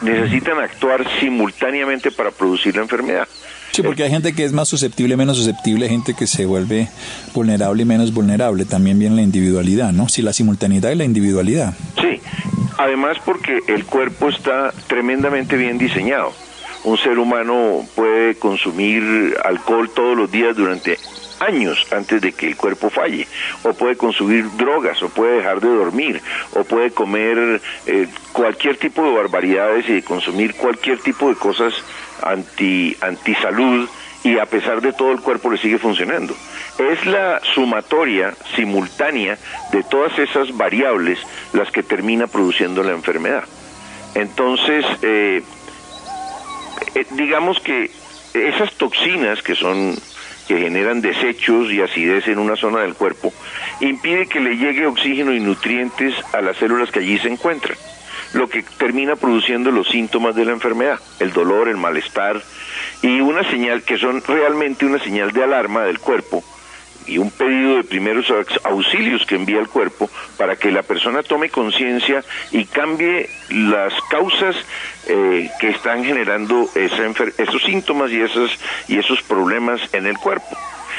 necesitan 0.00 0.58
actuar 0.58 1.06
simultáneamente 1.18 2.10
para 2.10 2.30
producir 2.30 2.76
la 2.76 2.82
enfermedad. 2.82 3.28
Sí, 3.72 3.82
porque 3.82 4.02
hay 4.02 4.10
gente 4.10 4.34
que 4.34 4.44
es 4.44 4.52
más 4.52 4.68
susceptible, 4.68 5.16
menos 5.16 5.36
susceptible, 5.36 5.88
gente 5.88 6.14
que 6.14 6.26
se 6.26 6.44
vuelve 6.44 6.88
vulnerable 7.32 7.82
y 7.82 7.86
menos 7.86 8.12
vulnerable. 8.12 8.64
También 8.64 8.98
viene 8.98 9.16
la 9.16 9.22
individualidad, 9.22 9.92
¿no? 9.92 10.08
Sí, 10.08 10.22
la 10.22 10.32
simultaneidad 10.32 10.90
y 10.90 10.96
la 10.96 11.04
individualidad. 11.04 11.74
Sí, 12.00 12.19
además 12.80 13.18
porque 13.24 13.60
el 13.66 13.84
cuerpo 13.84 14.30
está 14.30 14.72
tremendamente 14.86 15.56
bien 15.56 15.76
diseñado. 15.76 16.32
Un 16.84 16.96
ser 16.96 17.18
humano 17.18 17.86
puede 17.94 18.36
consumir 18.36 19.36
alcohol 19.44 19.90
todos 19.94 20.16
los 20.16 20.30
días 20.32 20.56
durante 20.56 20.98
años 21.40 21.86
antes 21.92 22.22
de 22.22 22.32
que 22.32 22.48
el 22.48 22.56
cuerpo 22.56 22.88
falle, 22.88 23.26
o 23.64 23.74
puede 23.74 23.96
consumir 23.96 24.46
drogas, 24.56 25.02
o 25.02 25.10
puede 25.10 25.38
dejar 25.38 25.60
de 25.60 25.68
dormir, 25.68 26.22
o 26.54 26.64
puede 26.64 26.90
comer 26.90 27.60
eh, 27.86 28.08
cualquier 28.32 28.76
tipo 28.76 29.02
de 29.02 29.12
barbaridades 29.12 29.88
y 29.88 30.00
consumir 30.00 30.54
cualquier 30.54 30.98
tipo 30.98 31.28
de 31.28 31.34
cosas 31.34 31.74
anti 32.22 32.96
antisalud 33.00 33.88
y 34.22 34.38
a 34.38 34.46
pesar 34.46 34.80
de 34.80 34.92
todo 34.92 35.12
el 35.12 35.20
cuerpo 35.20 35.50
le 35.50 35.58
sigue 35.58 35.78
funcionando. 35.78 36.34
Es 36.78 37.04
la 37.06 37.40
sumatoria 37.54 38.34
simultánea 38.56 39.38
de 39.72 39.82
todas 39.82 40.18
esas 40.18 40.56
variables 40.56 41.18
las 41.52 41.70
que 41.70 41.82
termina 41.82 42.26
produciendo 42.26 42.82
la 42.82 42.92
enfermedad. 42.92 43.44
Entonces, 44.14 44.84
eh, 45.02 45.42
eh, 46.94 47.06
digamos 47.10 47.60
que 47.60 47.90
esas 48.34 48.72
toxinas 48.74 49.42
que 49.42 49.54
son 49.54 49.96
que 50.50 50.58
generan 50.58 51.00
desechos 51.00 51.70
y 51.70 51.80
acidez 51.80 52.26
en 52.26 52.40
una 52.40 52.56
zona 52.56 52.80
del 52.80 52.94
cuerpo, 52.94 53.32
impide 53.78 54.26
que 54.26 54.40
le 54.40 54.56
llegue 54.56 54.84
oxígeno 54.84 55.32
y 55.32 55.38
nutrientes 55.38 56.12
a 56.32 56.40
las 56.40 56.56
células 56.56 56.90
que 56.90 56.98
allí 56.98 57.20
se 57.20 57.28
encuentran, 57.28 57.78
lo 58.32 58.48
que 58.48 58.64
termina 58.76 59.14
produciendo 59.14 59.70
los 59.70 59.88
síntomas 59.88 60.34
de 60.34 60.44
la 60.44 60.50
enfermedad, 60.50 60.98
el 61.20 61.32
dolor, 61.32 61.68
el 61.68 61.76
malestar 61.76 62.42
y 63.00 63.20
una 63.20 63.48
señal 63.48 63.84
que 63.84 63.96
son 63.96 64.24
realmente 64.26 64.86
una 64.86 64.98
señal 64.98 65.30
de 65.30 65.44
alarma 65.44 65.84
del 65.84 66.00
cuerpo 66.00 66.42
y 67.06 67.18
un 67.18 67.30
pedido 67.30 67.76
de 67.76 67.84
primeros 67.84 68.26
auxilios 68.64 69.24
que 69.26 69.34
envía 69.34 69.58
el 69.58 69.68
cuerpo 69.68 70.08
para 70.36 70.56
que 70.56 70.70
la 70.70 70.82
persona 70.82 71.22
tome 71.22 71.50
conciencia 71.50 72.24
y 72.50 72.64
cambie 72.64 73.28
las 73.50 73.92
causas 74.10 74.56
eh, 75.06 75.50
que 75.60 75.70
están 75.70 76.04
generando 76.04 76.68
esos 76.74 77.62
síntomas 77.62 78.10
y 78.10 78.20
esos, 78.20 78.58
y 78.88 78.98
esos 78.98 79.22
problemas 79.22 79.80
en 79.92 80.06
el 80.06 80.18
cuerpo. 80.18 80.56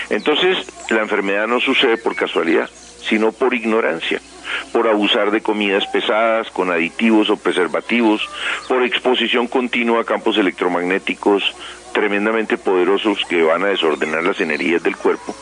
Entonces, 0.09 0.57
la 0.89 1.01
enfermedad 1.01 1.47
no 1.47 1.59
sucede 1.59 1.97
por 1.97 2.15
casualidad, 2.15 2.69
sino 3.01 3.31
por 3.31 3.53
ignorancia, 3.53 4.19
por 4.73 4.87
abusar 4.87 5.31
de 5.31 5.41
comidas 5.41 5.87
pesadas 5.87 6.49
con 6.51 6.71
aditivos 6.71 7.29
o 7.29 7.37
preservativos, 7.37 8.27
por 8.67 8.83
exposición 8.83 9.47
continua 9.47 10.01
a 10.01 10.05
campos 10.05 10.37
electromagnéticos 10.37 11.55
tremendamente 11.93 12.57
poderosos 12.57 13.19
que 13.29 13.43
van 13.43 13.63
a 13.63 13.67
desordenar 13.67 14.23
las 14.23 14.39
energías 14.39 14.83
del 14.83 14.95
cuerpo 14.95 15.35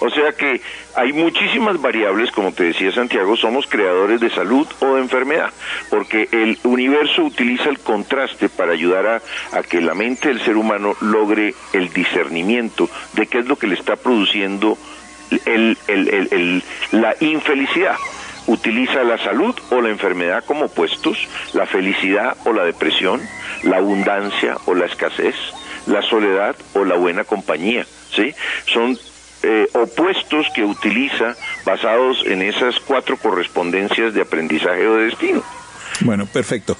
o 0.00 0.10
sea 0.10 0.32
que 0.32 0.60
hay 0.94 1.12
muchísimas 1.12 1.80
variables, 1.80 2.30
como 2.30 2.52
te 2.52 2.64
decía 2.64 2.92
Santiago, 2.92 3.36
somos 3.36 3.66
creadores 3.66 4.20
de 4.20 4.30
salud 4.30 4.66
o 4.80 4.94
de 4.94 5.02
enfermedad, 5.02 5.52
porque 5.90 6.28
el 6.32 6.58
universo 6.64 7.24
utiliza 7.24 7.68
el 7.68 7.78
contraste 7.78 8.48
para 8.48 8.72
ayudar 8.72 9.22
a, 9.52 9.62
que 9.62 9.80
la 9.80 9.94
mente 9.94 10.28
del 10.28 10.40
ser 10.42 10.56
humano 10.56 10.94
logre 11.00 11.54
el 11.72 11.92
discernimiento 11.92 12.88
de 13.14 13.26
qué 13.26 13.38
es 13.38 13.46
lo 13.46 13.56
que 13.56 13.66
le 13.66 13.74
está 13.74 13.96
produciendo 13.96 14.76
la 16.92 17.16
infelicidad 17.20 17.96
utiliza 18.46 19.02
la 19.04 19.18
salud 19.18 19.54
o 19.70 19.80
la 19.80 19.88
enfermedad 19.88 20.44
como 20.44 20.66
opuestos, 20.66 21.16
la 21.52 21.66
felicidad 21.66 22.36
o 22.44 22.52
la 22.52 22.64
depresión, 22.64 23.20
la 23.62 23.78
abundancia 23.78 24.56
o 24.66 24.74
la 24.74 24.86
escasez, 24.86 25.34
la 25.86 26.02
soledad 26.02 26.56
o 26.74 26.84
la 26.84 26.96
buena 26.96 27.24
compañía, 27.24 27.86
¿sí? 28.10 28.34
Son 28.66 28.98
eh, 29.44 29.68
opuestos 29.74 30.46
que 30.54 30.64
utiliza 30.64 31.36
basados 31.66 32.24
en 32.24 32.40
esas 32.42 32.80
cuatro 32.80 33.18
correspondencias 33.18 34.14
de 34.14 34.22
aprendizaje 34.22 34.86
o 34.86 34.96
de 34.96 35.04
destino. 35.04 35.42
Bueno, 36.00 36.26
perfecto. 36.26 36.76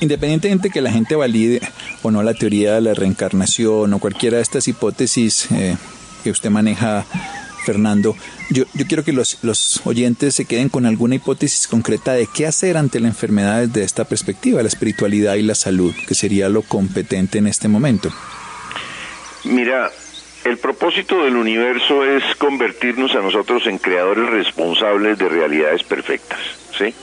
Independientemente 0.00 0.70
que 0.70 0.80
la 0.80 0.92
gente 0.92 1.16
valide 1.16 1.60
o 2.02 2.10
no 2.10 2.22
la 2.22 2.34
teoría 2.34 2.74
de 2.74 2.80
la 2.82 2.94
reencarnación 2.94 3.92
o 3.92 3.98
cualquiera 3.98 4.36
de 4.36 4.42
estas 4.42 4.68
hipótesis 4.68 5.50
eh, 5.52 5.76
que 6.22 6.30
usted 6.30 6.50
maneja, 6.50 7.04
Fernando, 7.64 8.14
yo, 8.50 8.64
yo 8.74 8.86
quiero 8.86 9.04
que 9.04 9.12
los, 9.12 9.38
los, 9.42 9.80
oyentes 9.84 10.34
se 10.34 10.44
queden 10.44 10.68
con 10.68 10.86
alguna 10.86 11.14
hipótesis 11.14 11.66
concreta 11.66 12.12
de 12.12 12.28
qué 12.32 12.46
hacer 12.46 12.76
ante 12.76 13.00
la 13.00 13.08
enfermedad 13.08 13.62
desde 13.62 13.84
esta 13.84 14.04
perspectiva, 14.04 14.62
la 14.62 14.68
espiritualidad 14.68 15.34
y 15.34 15.42
la 15.42 15.54
salud, 15.54 15.94
que 16.06 16.14
sería 16.14 16.48
lo 16.48 16.62
competente 16.62 17.38
en 17.38 17.46
este 17.46 17.68
momento. 17.68 18.12
Mira, 19.44 19.90
el 20.44 20.58
propósito 20.58 21.22
del 21.24 21.36
universo 21.36 22.04
es 22.04 22.22
convertirnos 22.36 23.14
a 23.14 23.20
nosotros 23.20 23.66
en 23.66 23.78
creadores 23.78 24.28
responsables 24.28 25.18
de 25.18 25.28
realidades 25.28 25.82
perfectas, 25.84 26.40
¿sí? 26.76 26.94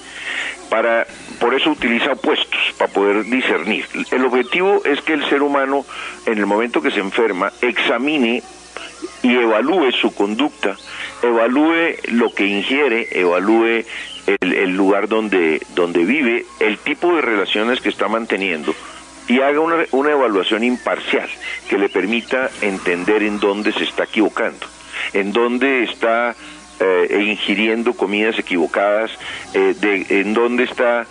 Para, 0.69 1.07
por 1.39 1.55
eso 1.55 1.71
utiliza 1.71 2.11
opuestos, 2.11 2.59
para 2.77 2.91
poder 2.91 3.23
discernir. 3.25 3.85
El 4.11 4.25
objetivo 4.25 4.83
es 4.85 5.01
que 5.01 5.13
el 5.13 5.27
ser 5.27 5.41
humano, 5.41 5.85
en 6.25 6.37
el 6.37 6.45
momento 6.45 6.81
que 6.81 6.91
se 6.91 6.99
enferma, 6.99 7.51
examine 7.61 8.43
y 9.23 9.35
evalúe 9.35 9.91
su 9.93 10.13
conducta, 10.13 10.75
evalúe 11.23 11.95
lo 12.11 12.33
que 12.33 12.45
ingiere, 12.45 13.07
evalúe 13.11 13.85
el, 14.41 14.75
lugar 14.75 15.07
donde, 15.07 15.61
donde 15.73 16.05
vive, 16.05 16.45
el 16.59 16.77
tipo 16.77 17.15
de 17.15 17.21
relaciones 17.21 17.81
que 17.81 17.89
está 17.89 18.07
manteniendo 18.07 18.75
y 19.29 19.39
haga 19.39 19.59
una, 19.61 19.85
una 19.91 20.11
evaluación 20.11 20.63
imparcial 20.63 21.29
que 21.69 21.77
le 21.77 21.87
permita 21.87 22.49
entender 22.61 23.23
en 23.23 23.39
dónde 23.39 23.71
se 23.71 23.85
está 23.85 24.03
equivocando, 24.03 24.65
en 25.13 25.31
dónde 25.31 25.83
está 25.83 26.35
eh, 26.79 27.23
ingiriendo 27.27 27.93
comidas 27.93 28.39
equivocadas, 28.39 29.11
eh, 29.53 29.75
en 30.09 30.33
dónde 30.33 30.63
está 30.63 31.05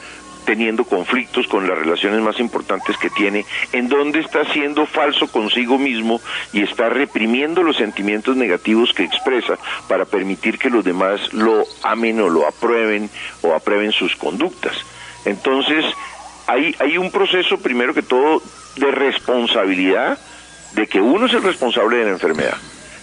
teniendo 0.45 0.85
conflictos 0.85 1.47
con 1.47 1.69
las 1.69 1.77
relaciones 1.77 2.23
más 2.23 2.41
importantes 2.41 2.97
que 2.97 3.11
tiene, 3.11 3.45
en 3.73 3.89
dónde 3.89 4.21
está 4.21 4.51
siendo 4.51 4.87
falso 4.87 5.31
consigo 5.31 5.77
mismo 5.77 6.23
y 6.55 6.63
está 6.63 6.89
reprimiendo 6.89 7.63
los 7.63 7.77
sentimientos 7.77 8.35
negativos 8.35 8.95
que 8.95 9.05
expresa 9.05 9.59
para 9.89 10.07
permitir 10.07 10.59
que 10.59 10.71
los 10.71 10.85
demás 10.85 11.35
lo 11.35 11.65
amen 11.83 12.21
o 12.23 12.31
lo 12.31 12.49
aprueben 12.49 13.11
o 13.43 13.55
aprueben 13.55 13.93
sus 13.93 14.17
conductas. 14.17 14.73
Entonces, 15.27 15.85
hay, 16.49 16.75
hay 16.81 16.99
un 16.99 17.11
proceso, 17.11 17.59
primero 17.59 17.95
que 17.95 18.03
todo, 18.03 18.43
de 18.77 18.91
responsabilidad, 18.91 20.19
de 20.73 20.87
que 20.87 21.01
uno 21.01 21.27
es 21.27 21.35
el 21.35 21.43
responsable 21.43 21.99
de 21.99 22.05
la 22.07 22.11
enfermedad, 22.11 22.57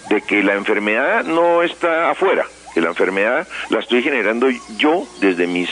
de 0.09 0.21
que 0.21 0.43
la 0.43 0.55
enfermedad 0.55 1.23
no 1.23 1.63
está 1.63 2.09
afuera, 2.09 2.45
que 2.73 2.81
la 2.81 2.89
enfermedad 2.89 3.47
la 3.69 3.79
estoy 3.79 4.01
generando 4.01 4.49
yo 4.77 5.07
desde 5.21 5.47
mis 5.47 5.69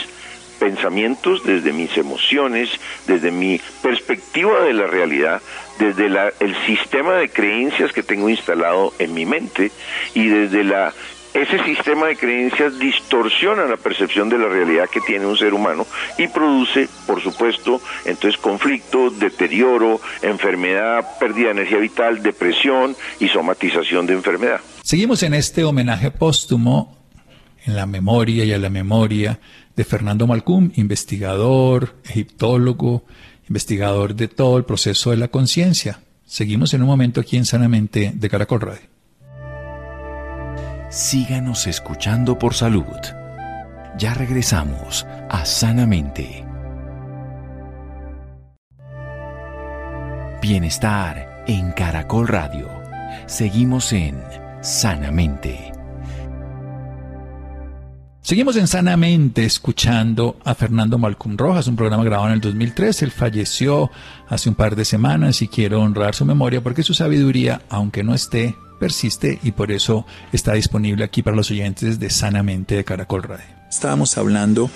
pensamientos, 0.58 1.44
desde 1.44 1.72
mis 1.72 1.96
emociones, 1.98 2.70
desde 3.06 3.30
mi 3.30 3.60
perspectiva 3.82 4.62
de 4.62 4.72
la 4.72 4.86
realidad, 4.86 5.42
desde 5.78 6.08
la, 6.08 6.32
el 6.40 6.54
sistema 6.66 7.14
de 7.14 7.28
creencias 7.28 7.92
que 7.92 8.02
tengo 8.02 8.28
instalado 8.28 8.94
en 8.98 9.12
mi 9.14 9.26
mente 9.26 9.72
y 10.14 10.28
desde 10.28 10.64
la 10.64 10.94
ese 11.34 11.62
sistema 11.64 12.06
de 12.06 12.16
creencias 12.16 12.78
distorsiona 12.78 13.64
la 13.64 13.76
percepción 13.76 14.28
de 14.28 14.38
la 14.38 14.48
realidad 14.48 14.88
que 14.88 15.00
tiene 15.00 15.26
un 15.26 15.36
ser 15.36 15.52
humano 15.52 15.84
y 16.16 16.28
produce, 16.28 16.88
por 17.06 17.20
supuesto, 17.20 17.80
entonces 18.04 18.40
conflicto, 18.40 19.10
deterioro, 19.10 20.00
enfermedad, 20.22 21.18
pérdida 21.18 21.46
de 21.46 21.52
energía 21.52 21.78
vital, 21.78 22.22
depresión 22.22 22.96
y 23.18 23.28
somatización 23.28 24.06
de 24.06 24.12
enfermedad. 24.12 24.60
Seguimos 24.82 25.24
en 25.24 25.34
este 25.34 25.64
homenaje 25.64 26.12
póstumo 26.12 26.96
en 27.66 27.74
la 27.74 27.86
memoria 27.86 28.44
y 28.44 28.52
a 28.52 28.58
la 28.58 28.70
memoria 28.70 29.40
de 29.74 29.84
Fernando 29.84 30.28
Malcum, 30.28 30.70
investigador, 30.76 31.96
egiptólogo, 32.04 33.04
investigador 33.48 34.14
de 34.14 34.28
todo 34.28 34.56
el 34.56 34.64
proceso 34.64 35.10
de 35.10 35.16
la 35.16 35.28
conciencia. 35.28 36.00
Seguimos 36.26 36.74
en 36.74 36.82
un 36.82 36.88
momento 36.88 37.20
aquí 37.20 37.36
en 37.36 37.44
Sanamente 37.44 38.12
de 38.14 38.30
Caracol 38.30 38.60
Radio. 38.60 38.93
Síganos 40.94 41.66
escuchando 41.66 42.38
por 42.38 42.54
salud. 42.54 42.84
Ya 43.98 44.14
regresamos 44.14 45.04
a 45.28 45.44
Sanamente. 45.44 46.46
Bienestar 50.40 51.42
en 51.48 51.72
Caracol 51.72 52.28
Radio. 52.28 52.68
Seguimos 53.26 53.92
en 53.92 54.22
Sanamente. 54.60 55.72
Seguimos 58.20 58.54
en 58.54 58.68
Sanamente 58.68 59.44
escuchando 59.44 60.38
a 60.44 60.54
Fernando 60.54 60.96
Malcum 60.96 61.36
Rojas, 61.36 61.66
un 61.66 61.74
programa 61.74 62.04
grabado 62.04 62.28
en 62.28 62.34
el 62.34 62.40
2003. 62.40 63.02
Él 63.02 63.10
falleció 63.10 63.90
hace 64.28 64.48
un 64.48 64.54
par 64.54 64.76
de 64.76 64.84
semanas 64.84 65.42
y 65.42 65.48
quiero 65.48 65.82
honrar 65.82 66.14
su 66.14 66.24
memoria 66.24 66.62
porque 66.62 66.84
su 66.84 66.94
sabiduría, 66.94 67.62
aunque 67.68 68.04
no 68.04 68.14
esté 68.14 68.54
persiste 68.84 69.38
y 69.42 69.52
por 69.52 69.72
eso 69.72 70.04
está 70.30 70.52
disponible 70.52 71.04
aquí 71.04 71.22
para 71.22 71.34
los 71.34 71.50
oyentes 71.50 71.98
de 71.98 72.10
Sanamente 72.10 72.74
de 72.74 72.84
Caracol 72.84 73.22
Radio. 73.22 73.46
Estábamos 73.70 74.18
hablando 74.18 74.70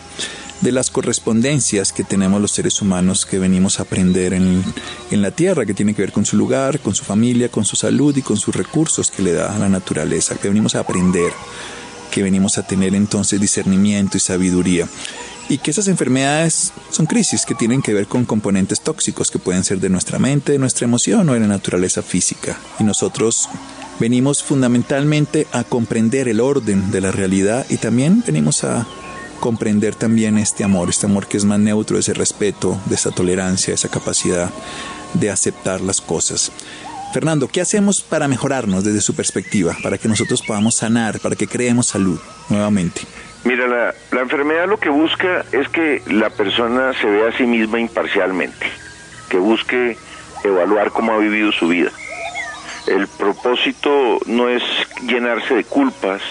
de 0.62 0.73
las 0.73 0.91
correspondencias 0.91 1.93
que 1.93 2.05
tenemos 2.05 2.41
los 2.41 2.53
seres 2.53 2.81
humanos 2.81 3.27
que 3.27 3.38
venimos 3.38 3.79
a 3.79 3.83
aprender 3.83 4.33
en, 4.33 4.65
en, 5.11 5.21
la 5.21 5.31
tierra, 5.31 5.67
que 5.67 5.75
tiene 5.75 5.93
que 5.93 6.00
ver 6.00 6.12
con 6.12 6.25
su 6.25 6.38
lugar, 6.38 6.81
con 6.81 6.95
su 6.95 7.05
familia, 7.05 7.50
con 7.50 7.67
su 7.67 7.77
salud 7.77 8.17
y 8.17 8.23
con 8.23 8.38
sus 8.38 8.57
recursos 8.57 9.11
que 9.11 9.23
le 9.23 9.35
da 9.35 9.59
la 9.59 9.69
naturaleza, 9.69 10.37
que 10.37 10.49
venimos 10.49 10.75
a 10.75 10.81
aprender, 10.81 11.31
que 12.11 12.23
venimos 12.23 12.57
a 12.57 12.67
tener 12.67 12.95
entonces 12.95 13.38
discernimiento 13.38 14.17
y 14.17 14.21
sabiduría. 14.21 14.88
Y 15.50 15.59
que 15.59 15.71
esas 15.71 15.88
enfermedades 15.88 16.73
son 16.91 17.05
crisis 17.05 17.45
que 17.45 17.55
tienen 17.55 17.83
que 17.83 17.93
ver 17.93 18.07
con 18.07 18.25
componentes 18.25 18.81
tóxicos 18.81 19.31
que 19.31 19.38
pueden 19.38 19.65
ser 19.65 19.81
de 19.81 19.91
nuestra 19.91 20.19
mente, 20.19 20.53
de 20.53 20.59
nuestra 20.59 20.87
emoción 20.87 21.29
o 21.29 21.35
de 21.35 21.41
la 21.41 21.47
naturaleza 21.47 22.00
física. 22.03 22.59
Y 22.79 22.85
nosotros 22.85 23.50
Venimos 24.00 24.45
fundamentalmente 24.45 25.49
a 25.52 25.64
comprender 25.64 26.28
el 26.28 26.40
orden 26.40 26.93
de 26.93 27.00
la 27.00 27.11
realidad 27.11 27.67
y 27.69 27.78
también 27.78 28.23
venimos 28.25 28.62
a 28.62 28.87
comprender 29.40 29.97
también 29.97 30.38
este 30.38 30.62
amor, 30.62 30.88
este 30.88 31.07
amor 31.07 31.26
que 31.26 31.37
es 31.37 31.45
más 31.45 31.59
neutro, 31.59 31.99
ese 31.99 32.14
respeto, 32.14 32.81
de 32.87 32.95
esa 32.95 33.11
tolerancia, 33.11 33.75
esa 33.75 33.90
capacidad 33.90 34.50
de 35.14 35.31
aceptar 35.31 35.81
las 35.81 36.00
cosas. 36.00 36.52
Fernando, 37.12 37.49
¿qué 37.49 37.61
hacemos 37.61 38.00
para 38.00 38.28
mejorarnos 38.28 38.85
desde 38.85 39.00
su 39.00 39.17
perspectiva, 39.17 39.76
para 39.83 39.99
que 39.99 40.07
nosotros 40.07 40.43
podamos 40.47 40.76
sanar, 40.76 41.19
para 41.19 41.35
que 41.35 41.49
creemos 41.49 41.88
salud 41.88 42.21
nuevamente? 42.50 43.00
Mira, 43.43 43.67
la, 43.67 43.95
la 44.12 44.21
enfermedad 44.21 44.69
lo 44.69 44.78
que 44.78 44.90
busca 44.90 45.45
es 45.50 45.69
que 45.71 46.02
la 46.07 46.31
persona 46.31 46.93
se 47.00 47.07
vea 47.09 47.31
a 47.31 47.37
sí 47.37 47.47
misma 47.47 47.81
imparcialmente, 47.81 48.67
que 49.28 49.38
busque 49.38 49.97
evaluar 50.45 50.93
cómo 50.93 51.12
ha 51.12 51.19
vivido 51.19 51.50
su 51.50 51.67
vida 51.67 51.90
el 52.88 53.07
propósito 53.09 54.18
no 54.26 54.49
es 54.49 54.62
llenarse 55.02 55.54
de 55.54 55.64
culpas, 55.64 56.23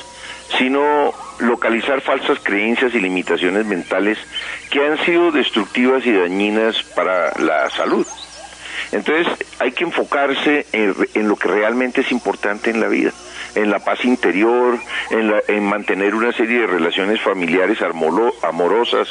sino 0.58 1.14
localizar 1.40 2.02
falsas 2.02 2.40
creencias 2.42 2.94
y 2.94 3.00
limitaciones 3.00 3.66
mentales 3.66 4.18
que 4.72 4.86
han 4.86 4.98
sido 5.06 5.32
destructivas 5.32 6.06
y 6.06 6.14
dañinas 6.14 6.84
para 6.96 7.32
la 7.40 7.70
salud. 7.70 8.08
Entonces 8.92 9.28
hay 9.60 9.72
que 9.72 9.84
enfocarse 9.84 10.66
en, 10.72 11.28
lo 11.28 11.36
que 11.36 11.48
realmente 11.48 12.02
es 12.02 12.12
importante 12.12 12.70
en 12.70 12.80
la 12.80 12.88
vida, 12.88 13.12
en 13.56 13.70
la 13.70 13.80
paz 13.80 14.06
interior, 14.06 14.78
en, 15.10 15.34
en 15.48 15.64
mantener 15.66 16.16
una 16.16 16.32
serie 16.32 16.62
de 16.62 16.68
relaciones 16.68 17.22
familiares 17.22 17.80
amorosas, 17.82 19.10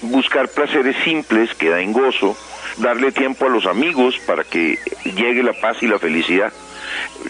buscar 0.00 0.48
placeres 0.48 0.96
simples 1.04 1.54
que 1.54 1.68
dan 1.68 1.92
gozo, 1.92 2.36
darle 2.78 3.12
tiempo 3.12 3.46
a 3.46 3.50
los 3.50 3.66
amigos 3.66 4.18
para 4.26 4.44
que 4.44 4.78
llegue 5.04 5.42
la 5.42 5.52
paz 5.52 5.82
y 5.82 5.86
la 5.86 5.98
felicidad 5.98 6.52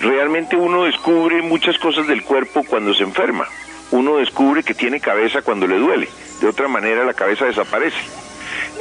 realmente 0.00 0.56
uno 0.56 0.84
descubre 0.84 1.42
muchas 1.42 1.78
cosas 1.78 2.06
del 2.06 2.22
cuerpo 2.22 2.64
cuando 2.64 2.94
se 2.94 3.02
enferma. 3.02 3.46
Uno 3.90 4.16
descubre 4.16 4.62
que 4.62 4.74
tiene 4.74 5.00
cabeza 5.00 5.42
cuando 5.42 5.66
le 5.66 5.78
duele. 5.78 6.08
De 6.40 6.48
otra 6.48 6.68
manera 6.68 7.04
la 7.04 7.14
cabeza 7.14 7.44
desaparece. 7.44 7.98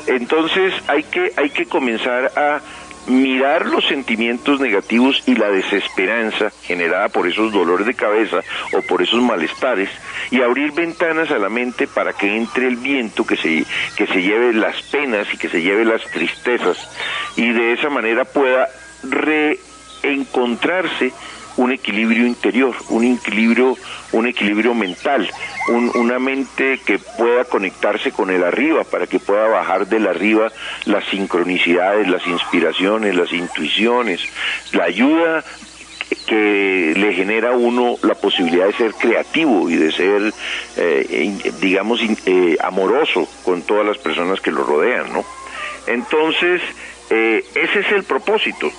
Entonces 0.08 0.74
hay 0.88 1.04
que, 1.04 1.34
hay 1.36 1.50
que 1.50 1.66
comenzar 1.66 2.32
a 2.36 2.62
mirar 3.08 3.66
los 3.66 3.86
sentimientos 3.88 4.60
negativos 4.60 5.24
y 5.26 5.36
la 5.36 5.50
desesperanza 5.50 6.52
generada 6.62 7.10
por 7.10 7.28
esos 7.28 7.52
dolores 7.52 7.88
de 7.88 7.94
cabeza 7.94 8.42
o 8.74 8.82
por 8.82 9.02
esos 9.02 9.22
malestares 9.22 9.90
y 10.30 10.42
abrir 10.42 10.72
ventanas 10.72 11.32
a 11.32 11.40
la 11.40 11.50
mente 11.50 11.88
para 11.88 12.14
que 12.14 12.36
entre 12.36 12.68
el 12.68 12.76
viento 12.76 13.26
que 13.26 13.38
se, 13.38 13.66
que 13.98 14.08
se 14.08 14.22
lleve 14.22 14.54
las 14.54 14.82
penas 14.84 15.28
y 15.34 15.38
que 15.38 15.50
se 15.50 15.62
lleve 15.62 15.84
las 15.84 16.04
tristezas 16.06 16.78
y 17.36 17.52
de 17.52 17.74
esa 17.74 17.90
manera 17.90 18.24
pueda 18.24 18.70
re 19.04 19.60
encontrarse 20.04 21.12
un 21.58 21.72
equilibrio 21.72 22.26
interior, 22.26 22.76
un 22.90 23.04
equilibrio, 23.04 23.78
un 24.14 24.28
equilibrio 24.28 24.74
mental, 24.74 25.30
una 25.68 26.18
mente 26.20 26.80
que 26.86 26.98
pueda 26.98 27.46
conectarse 27.46 28.12
con 28.12 28.30
el 28.30 28.44
arriba 28.44 28.84
para 28.84 29.08
que 29.08 29.20
pueda 29.20 29.48
bajar 29.48 29.88
del 29.88 30.08
arriba 30.08 30.52
las 30.86 31.04
sincronicidades, 31.06 32.08
las 32.08 32.26
inspiraciones, 32.26 33.16
las 33.16 33.32
intuiciones, 33.34 34.22
la 34.72 34.86
ayuda 34.86 35.44
que 36.28 36.94
le 36.96 37.14
genera 37.14 37.50
a 37.50 37.54
uno 37.54 37.98
la 38.02 38.16
posibilidad 38.16 38.68
de 38.68 38.74
ser 38.74 38.94
creativo 38.94 39.70
y 39.70 39.76
de 39.76 39.92
ser, 39.92 40.34
eh, 40.78 41.34
digamos, 41.62 42.02
eh, 42.26 42.58
amoroso 42.62 43.28
con 43.44 43.62
todas 43.62 43.86
las 43.86 43.98
personas 43.98 44.42
que 44.42 44.52
lo 44.52 44.64
rodean, 44.64 45.12
¿no? 45.14 45.26
Entonces, 45.88 46.62
eh, 47.10 47.44
ese 47.56 47.80
es 47.80 47.92
el 47.92 48.04
propósito 48.04 48.72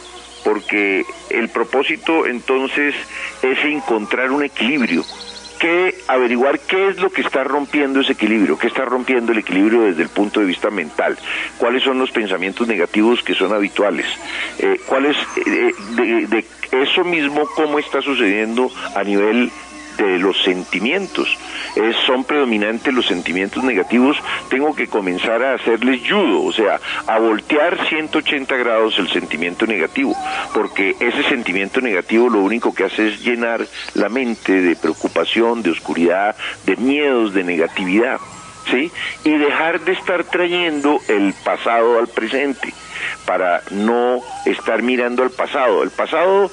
porque 0.45 1.05
el 1.31 1.49
propósito 1.49 2.27
entonces 2.27 2.95
es 3.43 3.65
encontrar 3.65 4.31
un 4.31 4.45
equilibrio, 4.45 5.05
que 5.59 5.95
averiguar 6.09 6.59
qué 6.59 6.89
es 6.89 6.99
lo 6.99 7.11
que 7.11 7.21
está 7.21 7.45
rompiendo 7.45 8.01
ese 8.01 8.13
equilibrio, 8.13 8.59
qué 8.59 8.67
está 8.67 8.85
rompiendo 8.85 9.33
el 9.33 9.39
equilibrio 9.39 9.83
desde 9.83 10.03
el 10.03 10.09
punto 10.09 10.41
de 10.41 10.47
vista 10.47 10.71
mental, 10.71 11.17
cuáles 11.59 11.85
son 11.85 11.99
los 11.99 12.11
pensamientos 12.11 12.67
negativos 12.67 13.23
que 13.23 13.35
son 13.35 13.53
habituales, 13.53 14.07
eh, 14.59 14.81
cuál 14.87 15.07
eh, 15.07 15.15
de, 15.95 16.27
de 16.27 16.45
eso 16.83 17.05
mismo 17.05 17.47
cómo 17.55 17.79
está 17.79 18.01
sucediendo 18.03 18.71
a 18.97 19.05
nivel 19.05 19.53
de 19.97 20.19
los 20.19 20.43
sentimientos. 20.43 21.39
Son 22.07 22.25
predominantes 22.25 22.93
los 22.93 23.07
sentimientos 23.07 23.63
negativos, 23.65 24.17
tengo 24.49 24.75
que 24.75 24.89
comenzar 24.89 25.43
a 25.43 25.55
hacerles 25.55 26.03
judo, 26.09 26.43
o 26.43 26.53
sea, 26.53 26.81
a 27.07 27.19
voltear 27.19 27.87
180 27.89 28.57
grados 28.57 28.99
el 28.99 29.09
sentimiento 29.09 29.67
negativo, 29.67 30.15
porque 30.53 30.97
ese 31.01 31.23
sentimiento 31.25 31.81
negativo 31.81 32.29
lo 32.29 32.41
único 32.41 32.75
que 32.75 32.85
hace 32.85 33.09
es 33.09 33.23
llenar 33.23 33.67
la 33.95 34.09
mente 34.09 34.61
de 34.61 34.77
preocupación, 34.77 35.63
de 35.63 35.71
oscuridad, 35.71 36.37
de 36.67 36.77
miedos, 36.77 37.35
de 37.35 37.45
negatividad. 37.45 38.19
¿Sí? 38.71 38.93
Y 39.25 39.37
dejar 39.39 39.81
de 39.81 39.91
estar 39.91 40.23
trayendo 40.23 41.01
el 41.09 41.35
pasado 41.45 41.99
al 41.99 42.07
presente 42.07 42.73
para 43.27 43.61
no 43.71 44.21
estar 44.47 44.83
mirando 44.83 45.25
al 45.25 45.31
pasado. 45.31 45.83
El 45.83 45.91
pasado 45.91 46.49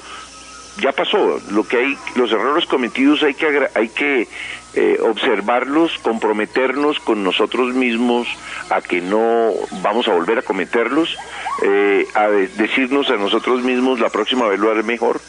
ya 0.78 0.92
pasó. 0.92 1.40
Lo 1.50 1.64
que 1.66 1.78
hay, 1.78 1.98
los 2.16 2.30
errores 2.32 2.66
cometidos 2.66 3.22
hay 3.22 3.34
que 3.34 3.68
hay 3.74 3.88
que 3.88 4.28
eh, 4.74 4.98
observarlos, 5.02 5.98
comprometernos 5.98 7.00
con 7.00 7.24
nosotros 7.24 7.74
mismos 7.74 8.28
a 8.70 8.80
que 8.80 9.00
no 9.00 9.52
vamos 9.82 10.06
a 10.06 10.12
volver 10.12 10.38
a 10.38 10.42
cometerlos, 10.42 11.16
eh, 11.62 12.06
a 12.14 12.28
decirnos 12.28 13.10
a 13.10 13.16
nosotros 13.16 13.62
mismos 13.62 13.98
la 13.98 14.10
próxima 14.10 14.46
vez 14.46 14.60
lo 14.60 14.70
haré 14.70 14.82
mejor. 14.82 15.20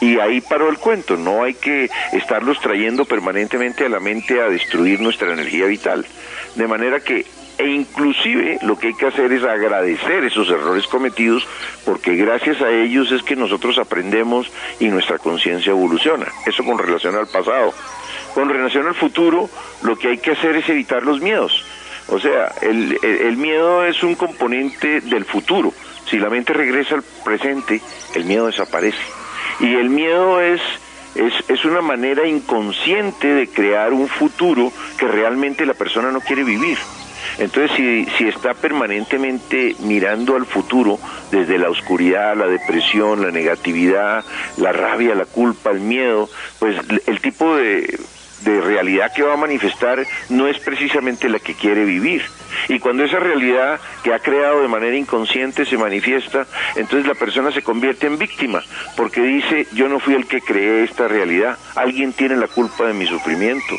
Y 0.00 0.18
ahí 0.18 0.40
paró 0.40 0.68
el 0.68 0.78
cuento, 0.78 1.16
no 1.16 1.42
hay 1.42 1.54
que 1.54 1.88
estarlos 2.12 2.60
trayendo 2.60 3.04
permanentemente 3.04 3.86
a 3.86 3.88
la 3.88 4.00
mente 4.00 4.40
a 4.40 4.48
destruir 4.48 5.00
nuestra 5.00 5.32
energía 5.32 5.66
vital. 5.66 6.06
De 6.56 6.66
manera 6.66 7.00
que 7.00 7.26
e 7.58 7.66
inclusive 7.66 8.58
lo 8.62 8.78
que 8.78 8.88
hay 8.88 8.94
que 8.94 9.06
hacer 9.06 9.32
es 9.32 9.44
agradecer 9.44 10.24
esos 10.24 10.48
errores 10.50 10.86
cometidos 10.86 11.46
porque 11.84 12.16
gracias 12.16 12.60
a 12.62 12.70
ellos 12.70 13.12
es 13.12 13.22
que 13.22 13.36
nosotros 13.36 13.78
aprendemos 13.78 14.50
y 14.80 14.88
nuestra 14.88 15.18
conciencia 15.18 15.70
evoluciona. 15.70 16.26
Eso 16.46 16.64
con 16.64 16.78
relación 16.78 17.14
al 17.14 17.26
pasado. 17.26 17.72
Con 18.34 18.48
relación 18.48 18.86
al 18.86 18.94
futuro, 18.94 19.48
lo 19.82 19.96
que 19.96 20.08
hay 20.08 20.18
que 20.18 20.32
hacer 20.32 20.56
es 20.56 20.68
evitar 20.68 21.04
los 21.04 21.20
miedos. 21.20 21.64
O 22.08 22.18
sea, 22.18 22.52
el, 22.60 22.98
el, 23.02 23.36
miedo 23.36 23.84
es 23.84 24.02
un 24.02 24.14
componente 24.14 25.00
del 25.00 25.24
futuro. 25.24 25.72
Si 26.10 26.18
la 26.18 26.28
mente 26.28 26.52
regresa 26.52 26.96
al 26.96 27.04
presente, 27.24 27.80
el 28.14 28.24
miedo 28.24 28.46
desaparece. 28.46 28.98
Y 29.60 29.74
el 29.74 29.88
miedo 29.88 30.40
es 30.40 30.60
es, 31.14 31.32
es 31.48 31.64
una 31.64 31.80
manera 31.80 32.26
inconsciente 32.26 33.28
de 33.28 33.48
crear 33.48 33.92
un 33.92 34.08
futuro 34.08 34.72
que 34.98 35.06
realmente 35.06 35.64
la 35.64 35.74
persona 35.74 36.10
no 36.10 36.20
quiere 36.20 36.44
vivir. 36.44 36.78
Entonces, 37.38 37.76
si, 37.76 38.06
si 38.16 38.28
está 38.28 38.54
permanentemente 38.54 39.74
mirando 39.80 40.36
al 40.36 40.46
futuro 40.46 40.98
desde 41.30 41.58
la 41.58 41.68
oscuridad, 41.68 42.36
la 42.36 42.46
depresión, 42.46 43.22
la 43.22 43.30
negatividad, 43.30 44.24
la 44.56 44.72
rabia, 44.72 45.14
la 45.14 45.24
culpa, 45.24 45.70
el 45.70 45.80
miedo, 45.80 46.28
pues 46.58 46.76
el 47.06 47.20
tipo 47.20 47.56
de 47.56 47.98
de 48.44 48.60
realidad 48.60 49.12
que 49.14 49.22
va 49.22 49.34
a 49.34 49.38
manifestar 49.38 50.06
no 50.28 50.46
es 50.46 50.58
precisamente 50.58 51.28
la 51.28 51.38
que 51.38 51.54
quiere 51.54 51.84
vivir. 51.84 52.22
Y 52.68 52.78
cuando 52.78 53.04
esa 53.04 53.18
realidad 53.18 53.80
que 54.02 54.14
ha 54.14 54.18
creado 54.18 54.62
de 54.62 54.68
manera 54.68 54.96
inconsciente 54.96 55.64
se 55.64 55.76
manifiesta, 55.76 56.46
entonces 56.76 57.06
la 57.06 57.14
persona 57.14 57.50
se 57.50 57.62
convierte 57.62 58.06
en 58.06 58.18
víctima, 58.18 58.62
porque 58.96 59.22
dice, 59.22 59.66
yo 59.72 59.88
no 59.88 59.98
fui 59.98 60.14
el 60.14 60.26
que 60.26 60.40
creé 60.40 60.84
esta 60.84 61.08
realidad, 61.08 61.58
alguien 61.74 62.12
tiene 62.12 62.36
la 62.36 62.46
culpa 62.46 62.86
de 62.86 62.94
mi 62.94 63.06
sufrimiento. 63.06 63.74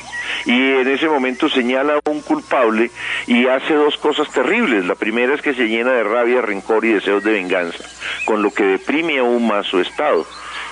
Y 0.46 0.52
en 0.52 0.88
ese 0.88 1.08
momento 1.08 1.50
señala 1.50 1.96
a 1.96 2.10
un 2.10 2.22
culpable 2.22 2.92
y 3.28 3.48
hace 3.48 3.74
dos 3.74 3.98
cosas 3.98 4.30
terribles. 4.32 4.86
La 4.86 4.96
primera 4.96 5.34
es 5.34 5.42
que 5.42 5.54
se 5.54 5.68
llena 5.68 5.92
de 5.92 6.04
rabia, 6.04 6.42
rencor 6.42 6.86
y 6.86 6.94
deseos 6.94 7.24
de 7.24 7.32
venganza, 7.32 7.84
con 8.26 8.42
lo 8.42 8.52
que 8.52 8.64
deprime 8.64 9.20
aún 9.20 9.48
más 9.48 9.66
su 9.68 9.80
estado 9.80 10.26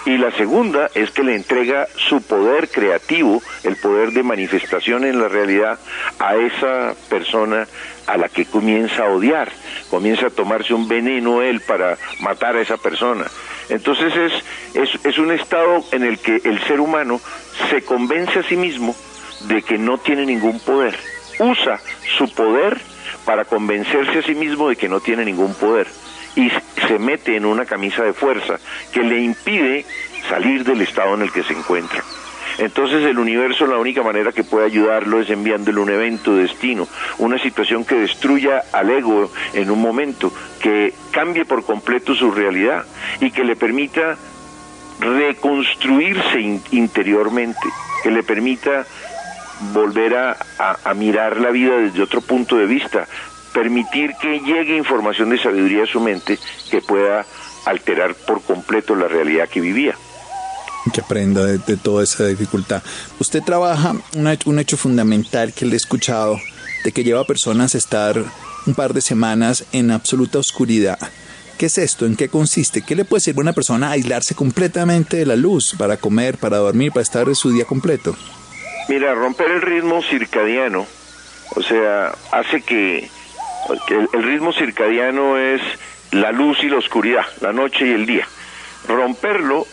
y 0.06 0.18
la 0.18 0.32
segunda 0.32 0.90
es 0.94 1.12
que 1.12 1.24
le 1.24 1.36
entrega 1.36 1.88
su 1.96 2.22
poder 2.22 2.70
creativo, 2.70 3.42
el 3.64 3.78
poder 3.78 4.12
de 4.12 4.24
manifestación 4.24 5.06
en 5.06 5.20
la 5.20 5.30
realidad 5.30 5.80
a 6.20 6.36
esa 6.36 6.94
persona 7.10 7.68
a 8.08 8.18
la 8.18 8.28
que 8.28 8.46
comienza 8.46 9.04
a 9.04 9.10
odiar, 9.10 9.50
comienza 9.90 10.28
a 10.28 10.30
tomarse 10.30 10.74
un 10.74 10.88
veneno 10.88 11.42
él 11.42 11.62
para 11.62 11.98
matar 12.20 12.58
a 12.58 12.62
esa 12.62 12.78
persona. 12.78 13.26
Entonces 13.70 14.14
es, 14.16 14.34
es, 14.76 15.06
es 15.06 15.18
un 15.18 15.32
estado 15.32 15.86
en 15.92 16.04
el 16.04 16.20
que 16.20 16.42
el 16.44 16.62
ser 16.64 16.82
humano 16.82 17.22
se 17.70 17.82
convence 17.84 18.40
a 18.40 18.44
sí 18.44 18.58
mismo 18.58 18.94
de 19.48 19.62
que 19.62 19.78
no 19.78 19.98
tiene 19.98 20.26
ningún 20.26 20.60
poder, 20.60 20.98
usa 21.40 21.80
su 22.18 22.30
poder 22.34 22.78
para 23.26 23.46
convencerse 23.46 24.20
a 24.20 24.22
sí 24.22 24.36
mismo 24.36 24.68
de 24.68 24.76
que 24.76 24.90
no 24.90 25.00
tiene 25.00 25.24
ningún 25.24 25.54
poder 25.54 25.88
y 26.36 26.50
se 26.88 27.00
mete 27.00 27.36
en 27.36 27.46
una 27.46 27.66
camisa 27.66 28.04
de 28.04 28.14
fuerza 28.14 28.60
que 28.92 29.02
le 29.02 29.20
impide 29.22 29.86
salir 30.30 30.64
del 30.64 30.82
estado 30.82 31.16
en 31.16 31.22
el 31.22 31.32
que 31.32 31.44
se 31.44 31.54
encuentra. 31.54 32.04
Entonces 32.58 33.04
el 33.04 33.18
universo 33.18 33.66
la 33.66 33.78
única 33.78 34.04
manera 34.04 34.32
que 34.32 34.44
puede 34.44 34.66
ayudarlo 34.66 35.20
es 35.20 35.30
enviándole 35.30 35.80
un 35.80 35.90
evento 35.90 36.36
destino, 36.36 36.88
una 37.18 37.40
situación 37.40 37.84
que 37.84 37.96
destruya 37.96 38.64
al 38.72 38.90
ego 38.92 39.32
en 39.54 39.72
un 39.72 39.82
momento, 39.82 40.32
que 40.60 40.94
cambie 41.12 41.46
por 41.46 41.66
completo 41.66 42.14
su 42.14 42.32
realidad 42.32 42.86
y 43.20 43.32
que 43.32 43.44
le 43.44 43.56
permita 43.56 44.18
reconstruirse 45.00 46.40
interiormente, 46.72 47.68
que 48.04 48.12
le 48.12 48.24
permita 48.24 48.86
volver 49.72 50.16
a, 50.16 50.38
a, 50.84 50.94
mirar 50.94 51.38
la 51.38 51.50
vida 51.50 51.78
desde 51.78 52.02
otro 52.02 52.22
punto 52.22 52.58
de 52.58 52.66
vista, 52.66 53.08
permitir 53.54 54.14
que 54.22 54.40
llegue 54.40 54.78
información 54.78 55.30
de 55.30 55.38
sabiduría 55.38 55.84
a 55.84 55.88
su 55.88 56.00
mente 56.00 56.40
que 56.70 56.82
pueda 56.82 57.26
alterar 57.66 58.16
por 58.16 58.42
completo 58.42 58.96
la 58.96 59.08
realidad 59.08 59.48
que 59.50 59.62
vivía. 59.62 59.96
Que 60.94 61.02
aprenda 61.02 61.46
de, 61.46 61.78
toda 61.78 62.04
esa 62.04 62.26
dificultad. 62.26 62.84
Usted 63.20 63.42
trabaja 63.42 63.96
un, 64.16 64.38
un 64.46 64.60
hecho 64.60 64.76
fundamental 64.76 65.54
que 65.54 65.66
le 65.66 65.74
he 65.74 65.78
escuchado, 65.78 66.40
de 66.84 66.92
que 66.92 67.04
lleva 67.04 67.22
a 67.22 67.26
personas 67.26 67.74
a 67.74 67.78
estar 67.78 68.22
un 68.66 68.74
par 68.74 68.94
de 68.94 69.02
semanas 69.02 69.66
en 69.72 69.92
absoluta 69.92 70.40
oscuridad. 70.40 71.00
¿Qué 71.58 71.68
es 71.68 71.78
esto? 71.78 72.06
¿En 72.06 72.16
qué 72.16 72.28
consiste? 72.28 72.82
¿Qué 72.82 72.96
le 72.96 73.06
puede 73.06 73.22
servir 73.22 73.40
a 73.40 73.44
una 73.44 73.54
persona 73.54 73.88
a 73.88 73.92
aislarse 73.92 74.36
completamente 74.36 75.18
de 75.18 75.26
la 75.26 75.36
luz 75.36 75.76
para 75.78 75.98
comer, 75.98 76.38
para 76.38 76.58
dormir, 76.58 76.92
para 76.92 77.04
estar 77.04 77.34
su 77.36 77.52
día 77.52 77.66
completo? 77.66 78.16
Mira, 78.90 79.14
romper 79.14 79.52
el 79.52 79.62
ritmo 79.62 80.02
circadiano, 80.02 80.86
o 81.56 81.62
sea, 81.62 82.14
hace 82.32 82.62
que 82.62 83.10
el, 83.90 84.24
ritmo 84.24 84.54
circadiano 84.54 85.38
es 85.38 85.62
la 86.12 86.32
luz 86.32 86.64
y 86.64 86.70
la 86.70 86.78
oscuridad, 86.78 87.26
la 87.42 87.54
noche 87.54 87.88
y 87.88 87.92
el 87.92 88.06
día. 88.06 88.28
Romperlo 88.88 89.66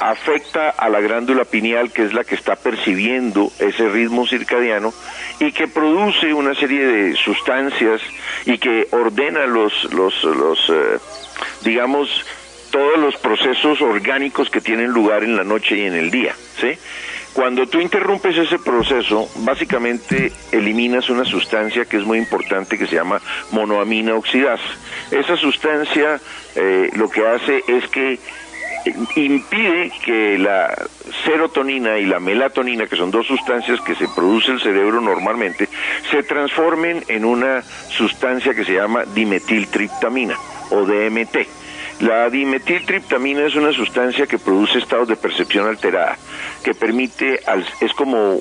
afecta 0.00 0.70
a 0.70 0.88
la 0.88 1.00
glándula 1.00 1.44
pineal, 1.44 1.92
que 1.92 2.04
es 2.04 2.12
la 2.12 2.24
que 2.24 2.34
está 2.34 2.56
percibiendo 2.56 3.50
ese 3.58 3.88
ritmo 3.88 4.26
circadiano 4.26 4.92
y 5.38 5.52
que 5.52 5.68
produce 5.68 6.34
una 6.34 6.54
serie 6.54 6.86
de 6.86 7.16
sustancias 7.16 8.00
y 8.44 8.58
que 8.58 8.88
ordena 8.90 9.46
los, 9.46 9.92
los, 9.92 10.24
los 10.24 10.58
eh, 10.70 10.98
digamos, 11.62 12.24
todos 12.70 12.98
los 12.98 13.16
procesos 13.16 13.80
orgánicos 13.80 14.50
que 14.50 14.60
tienen 14.60 14.90
lugar 14.90 15.22
en 15.22 15.36
la 15.36 15.44
noche 15.44 15.76
y 15.76 15.82
en 15.82 15.94
el 15.94 16.10
día, 16.10 16.34
¿sí? 16.60 16.76
Cuando 17.34 17.66
tú 17.66 17.80
interrumpes 17.80 18.38
ese 18.38 18.60
proceso, 18.60 19.28
básicamente 19.38 20.32
eliminas 20.52 21.10
una 21.10 21.24
sustancia 21.24 21.84
que 21.84 21.96
es 21.96 22.04
muy 22.04 22.18
importante 22.18 22.78
que 22.78 22.86
se 22.86 22.94
llama 22.94 23.20
monoamina 23.50 24.14
oxidasa. 24.14 24.62
Esa 25.10 25.36
sustancia 25.36 26.20
eh, 26.54 26.90
lo 26.94 27.10
que 27.10 27.26
hace 27.26 27.64
es 27.66 27.88
que 27.88 28.12
eh, 28.12 28.94
impide 29.16 29.90
que 30.04 30.38
la 30.38 30.74
serotonina 31.24 31.98
y 31.98 32.06
la 32.06 32.20
melatonina, 32.20 32.86
que 32.86 32.94
son 32.94 33.10
dos 33.10 33.26
sustancias 33.26 33.80
que 33.80 33.96
se 33.96 34.06
produce 34.14 34.52
el 34.52 34.60
cerebro 34.60 35.00
normalmente, 35.00 35.68
se 36.12 36.22
transformen 36.22 37.02
en 37.08 37.24
una 37.24 37.62
sustancia 37.88 38.54
que 38.54 38.64
se 38.64 38.74
llama 38.74 39.04
dimetiltriptamina 39.12 40.36
o 40.70 40.86
DMT. 40.86 41.63
La 42.00 42.28
dimetiltriptamina 42.28 43.46
es 43.46 43.54
una 43.54 43.72
sustancia 43.72 44.26
que 44.26 44.38
produce 44.38 44.78
estados 44.78 45.08
de 45.08 45.16
percepción 45.16 45.68
alterada, 45.68 46.16
que 46.62 46.74
permite, 46.74 47.40
es 47.80 47.92
como 47.94 48.40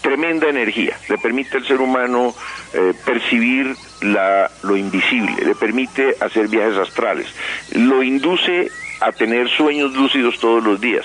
tremenda 0.00 0.48
energía, 0.48 0.98
le 1.08 1.18
permite 1.18 1.56
al 1.56 1.66
ser 1.66 1.80
humano 1.80 2.34
eh, 2.74 2.92
percibir 3.04 3.74
la, 4.02 4.50
lo 4.62 4.76
invisible, 4.76 5.44
le 5.44 5.54
permite 5.54 6.16
hacer 6.20 6.48
viajes 6.48 6.76
astrales, 6.76 7.26
lo 7.72 8.02
induce 8.02 8.70
a 9.04 9.12
tener 9.12 9.48
sueños 9.50 9.92
lúcidos 9.94 10.38
todos 10.38 10.64
los 10.64 10.80
días, 10.80 11.04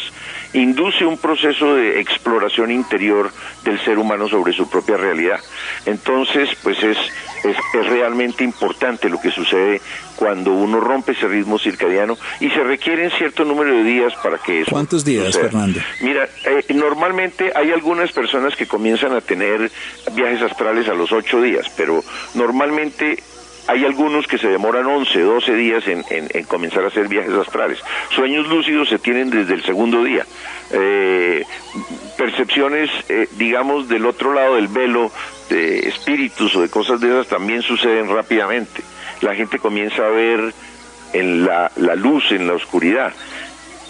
induce 0.54 1.06
un 1.06 1.18
proceso 1.18 1.76
de 1.76 2.00
exploración 2.00 2.72
interior 2.72 3.32
del 3.64 3.80
ser 3.84 4.00
humano 4.00 4.28
sobre 4.28 4.54
su 4.54 4.70
propia 4.70 4.98
realidad. 4.98 5.40
Entonces, 5.86 6.50
pues 6.64 6.82
es, 6.82 6.98
es, 7.44 7.88
realmente 7.88 8.44
importante 8.44 9.10
lo 9.10 9.20
que 9.20 9.32
sucede 9.32 9.82
cuando 10.16 10.52
uno 10.54 10.80
rompe 10.80 11.12
ese 11.12 11.28
ritmo 11.28 11.60
circadiano 11.60 12.18
y 12.40 12.50
se 12.50 12.64
requieren 12.64 13.12
cierto 13.12 13.44
número 13.46 13.74
de 13.74 13.84
días 13.84 14.14
para 14.24 14.38
que 14.38 14.62
eso. 14.62 14.72
¿Cuántos 14.72 15.04
días, 15.04 15.38
Fernando? 15.38 15.80
Mira, 16.02 16.28
eh, 16.46 16.74
normalmente 16.74 17.52
hay 17.56 17.72
algunas 17.72 18.12
personas 18.12 18.56
que 18.56 18.66
comienzan 18.66 19.14
a 19.14 19.22
tener 19.22 19.72
viajes 20.14 20.42
astrales 20.42 20.88
a 20.88 20.94
los 20.94 21.12
ocho 21.12 21.42
días, 21.42 21.68
pero 21.76 22.04
normalmente 22.34 23.22
hay 23.70 23.86
algunos 23.86 24.26
que 24.26 24.40
se 24.40 24.48
demoran 24.48 24.88
11, 24.88 25.22
12 25.22 25.54
días 25.54 25.84
en, 25.88 26.44
comenzar 26.46 26.84
a 26.84 26.88
hacer 26.88 27.08
viajes 27.08 27.34
astrales. 27.34 27.78
Sueños 28.10 28.48
lúcidos 28.48 28.90
se 28.90 28.98
tienen 28.98 29.30
desde 29.30 29.54
el 29.54 29.62
segundo 29.62 30.04
día. 30.04 30.26
Eh, 30.72 31.46
percepciones, 32.18 32.90
eh, 33.10 33.28
digamos, 33.38 33.88
del 33.88 34.08
otro 34.08 34.34
lado 34.34 34.56
del 34.56 34.70
velo, 34.70 35.12
de 35.52 35.88
espíritus 35.88 36.56
o 36.56 36.64
de 36.64 36.70
cosas 36.70 37.00
de 37.00 37.10
esas 37.10 37.28
también 37.28 37.62
suceden 37.62 38.10
rápidamente. 38.10 38.82
La 39.22 39.36
gente 39.36 39.60
comienza 39.60 40.04
a 40.04 40.10
ver 40.10 40.52
en 41.14 41.46
la, 41.46 41.72
la 41.76 41.94
luz, 41.94 42.32
en 42.32 42.48
la 42.48 42.54
oscuridad. 42.54 43.14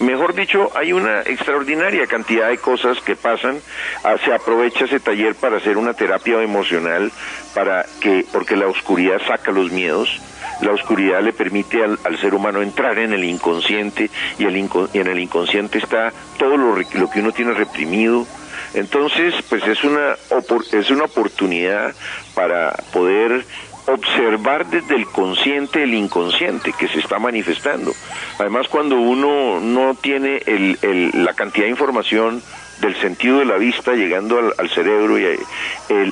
Mejor 0.00 0.34
dicho, 0.34 0.70
hay 0.74 0.92
una 0.92 1.20
extraordinaria 1.20 2.06
cantidad 2.06 2.48
de 2.48 2.58
cosas 2.58 3.00
que 3.00 3.16
pasan. 3.16 3.60
Ah, 4.02 4.16
se 4.24 4.32
aprovecha 4.32 4.86
ese 4.86 4.98
taller 4.98 5.34
para 5.34 5.58
hacer 5.58 5.76
una 5.76 5.92
terapia 5.92 6.42
emocional, 6.42 7.12
para 7.54 7.84
que, 8.00 8.24
porque 8.32 8.56
la 8.56 8.66
oscuridad 8.66 9.20
saca 9.26 9.52
los 9.52 9.70
miedos. 9.70 10.20
La 10.62 10.72
oscuridad 10.72 11.22
le 11.22 11.32
permite 11.32 11.82
al, 11.84 12.18
ser 12.18 12.34
humano 12.34 12.62
entrar 12.62 12.98
en 12.98 13.12
el 13.12 13.24
inconsciente 13.24 14.10
y, 14.38 14.44
el 14.44 14.56
en 14.56 15.06
el 15.06 15.18
inconsciente 15.18 15.78
está 15.78 16.12
todo 16.38 16.56
lo, 16.56 16.76
lo 16.76 17.10
que 17.10 17.20
uno 17.20 17.32
tiene 17.32 17.52
reprimido, 17.52 18.26
entonces, 18.74 19.34
pues 19.48 19.66
es 19.66 19.82
una, 19.82 20.16
es 20.72 20.90
una 20.90 21.04
oportunidad 21.04 21.94
para 22.34 22.72
poder 22.92 23.44
observar 23.86 24.66
desde 24.66 24.96
el 24.96 25.06
consciente 25.06 25.82
el 25.82 25.94
inconsciente 25.94 26.72
que 26.72 26.88
se 26.88 26.98
está 26.98 27.18
manifestando. 27.18 27.92
Además, 28.38 28.68
cuando 28.68 28.96
uno 28.96 29.60
no 29.60 29.94
tiene 29.94 30.40
la 31.14 31.34
cantidad 31.34 31.64
de 31.64 31.70
información 31.70 32.42
del 32.80 32.96
sentido 32.96 33.38
de 33.40 33.44
la 33.44 33.56
vista 33.56 33.92
llegando 33.92 34.38
al, 34.56 34.70
cerebro 34.70 35.18
y 35.18 35.26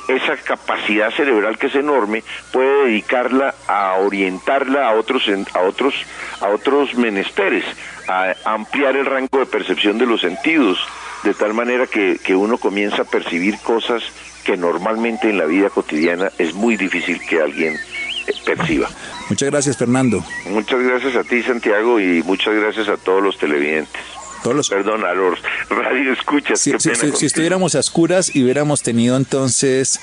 esa 0.07 0.37
capacidad 0.37 1.11
cerebral 1.11 1.57
que 1.57 1.67
es 1.67 1.75
enorme 1.75 2.23
puede 2.51 2.85
dedicarla 2.85 3.55
a 3.67 3.95
orientarla 3.95 4.87
a 4.87 4.93
otros 4.93 5.23
a 5.53 5.61
otros 5.61 5.95
a 6.41 6.49
otros 6.49 6.93
menesteres 6.93 7.65
a 8.07 8.35
ampliar 8.45 8.95
el 8.95 9.05
rango 9.05 9.39
de 9.39 9.45
percepción 9.47 9.97
de 9.97 10.05
los 10.05 10.21
sentidos 10.21 10.77
de 11.23 11.33
tal 11.33 11.53
manera 11.53 11.87
que, 11.87 12.19
que 12.23 12.35
uno 12.35 12.57
comienza 12.57 13.01
a 13.01 13.05
percibir 13.05 13.57
cosas 13.59 14.03
que 14.49 14.57
normalmente 14.57 15.29
en 15.29 15.37
la 15.37 15.45
vida 15.45 15.69
cotidiana 15.69 16.31
es 16.39 16.55
muy 16.55 16.75
difícil 16.75 17.21
que 17.29 17.39
alguien 17.39 17.75
eh, 17.75 18.33
perciba. 18.43 18.89
Muchas 19.29 19.51
gracias, 19.51 19.77
Fernando. 19.77 20.25
Muchas 20.47 20.81
gracias 20.81 21.15
a 21.17 21.23
ti, 21.23 21.43
Santiago, 21.43 21.99
y 21.99 22.23
muchas 22.23 22.55
gracias 22.55 22.89
a 22.89 22.97
todos 22.97 23.21
los 23.21 23.37
televidentes. 23.37 24.01
todos 24.41 24.55
los... 24.55 24.69
Perdón, 24.69 25.05
a 25.05 25.13
los 25.13 25.37
radio 25.69 26.13
escuchas. 26.13 26.59
Si, 26.61 26.71
estuviéramos 26.71 27.75
a 27.75 27.79
oscuras 27.79 28.35
y 28.35 28.43
hubiéramos 28.43 28.81
tenido 28.81 29.17
entonces 29.17 29.99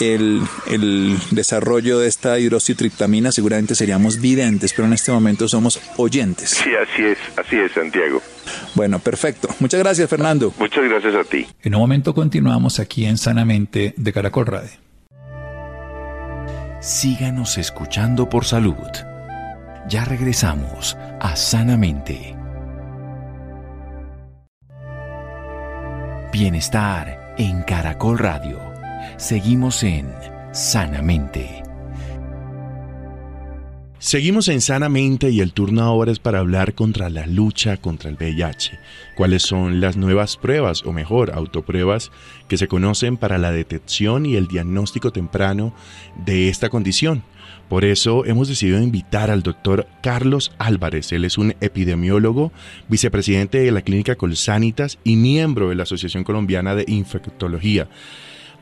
el, 0.00 0.40
el, 0.70 1.18
desarrollo 1.30 1.98
de 1.98 2.08
esta 2.08 2.38
hidroxitriptamina, 2.38 3.32
seguramente 3.32 3.74
seríamos 3.74 4.18
videntes, 4.18 4.72
pero 4.72 4.88
en 4.88 4.94
este 4.94 5.12
momento 5.12 5.46
somos 5.46 5.78
oyentes. 5.98 6.48
Sí, 6.48 6.70
así 6.74 7.04
es, 7.04 7.18
así 7.36 7.58
es, 7.58 7.72
Santiago. 7.72 8.22
Bueno, 8.74 8.98
perfecto. 8.98 9.48
Muchas 9.60 9.80
gracias, 9.80 10.08
Fernando. 10.08 10.52
Muchas 10.58 10.84
gracias 10.84 11.14
a 11.14 11.24
ti. 11.24 11.46
En 11.62 11.74
un 11.74 11.80
momento 11.80 12.14
continuamos 12.14 12.78
aquí 12.78 13.04
en 13.04 13.18
Sanamente 13.18 13.94
de 13.96 14.12
Caracol 14.12 14.46
Radio. 14.46 14.70
Síganos 16.80 17.58
escuchando 17.58 18.28
por 18.28 18.44
salud. 18.44 18.74
Ya 19.88 20.04
regresamos 20.04 20.96
a 21.20 21.36
Sanamente. 21.36 22.36
Bienestar 26.32 27.34
en 27.38 27.62
Caracol 27.62 28.18
Radio. 28.18 28.60
Seguimos 29.16 29.82
en 29.82 30.14
Sanamente. 30.52 31.59
Seguimos 34.02 34.48
en 34.48 34.62
Sanamente 34.62 35.28
y 35.28 35.40
el 35.42 35.52
turno 35.52 35.82
ahora 35.82 36.10
es 36.10 36.18
para 36.18 36.38
hablar 36.38 36.74
contra 36.74 37.10
la 37.10 37.26
lucha 37.26 37.76
contra 37.76 38.08
el 38.08 38.16
VIH. 38.16 38.78
¿Cuáles 39.14 39.42
son 39.42 39.82
las 39.82 39.98
nuevas 39.98 40.38
pruebas, 40.38 40.86
o 40.86 40.92
mejor, 40.92 41.30
autopruebas, 41.34 42.10
que 42.48 42.56
se 42.56 42.66
conocen 42.66 43.18
para 43.18 43.36
la 43.36 43.52
detección 43.52 44.24
y 44.24 44.36
el 44.36 44.46
diagnóstico 44.46 45.12
temprano 45.12 45.74
de 46.16 46.48
esta 46.48 46.70
condición? 46.70 47.24
Por 47.68 47.84
eso 47.84 48.24
hemos 48.24 48.48
decidido 48.48 48.80
invitar 48.80 49.30
al 49.30 49.42
doctor 49.42 49.86
Carlos 50.02 50.50
Álvarez. 50.56 51.12
Él 51.12 51.26
es 51.26 51.36
un 51.36 51.54
epidemiólogo, 51.60 52.52
vicepresidente 52.88 53.58
de 53.58 53.70
la 53.70 53.82
Clínica 53.82 54.16
Colsanitas 54.16 54.98
y 55.04 55.16
miembro 55.16 55.68
de 55.68 55.74
la 55.74 55.82
Asociación 55.82 56.24
Colombiana 56.24 56.74
de 56.74 56.86
Infectología. 56.88 57.86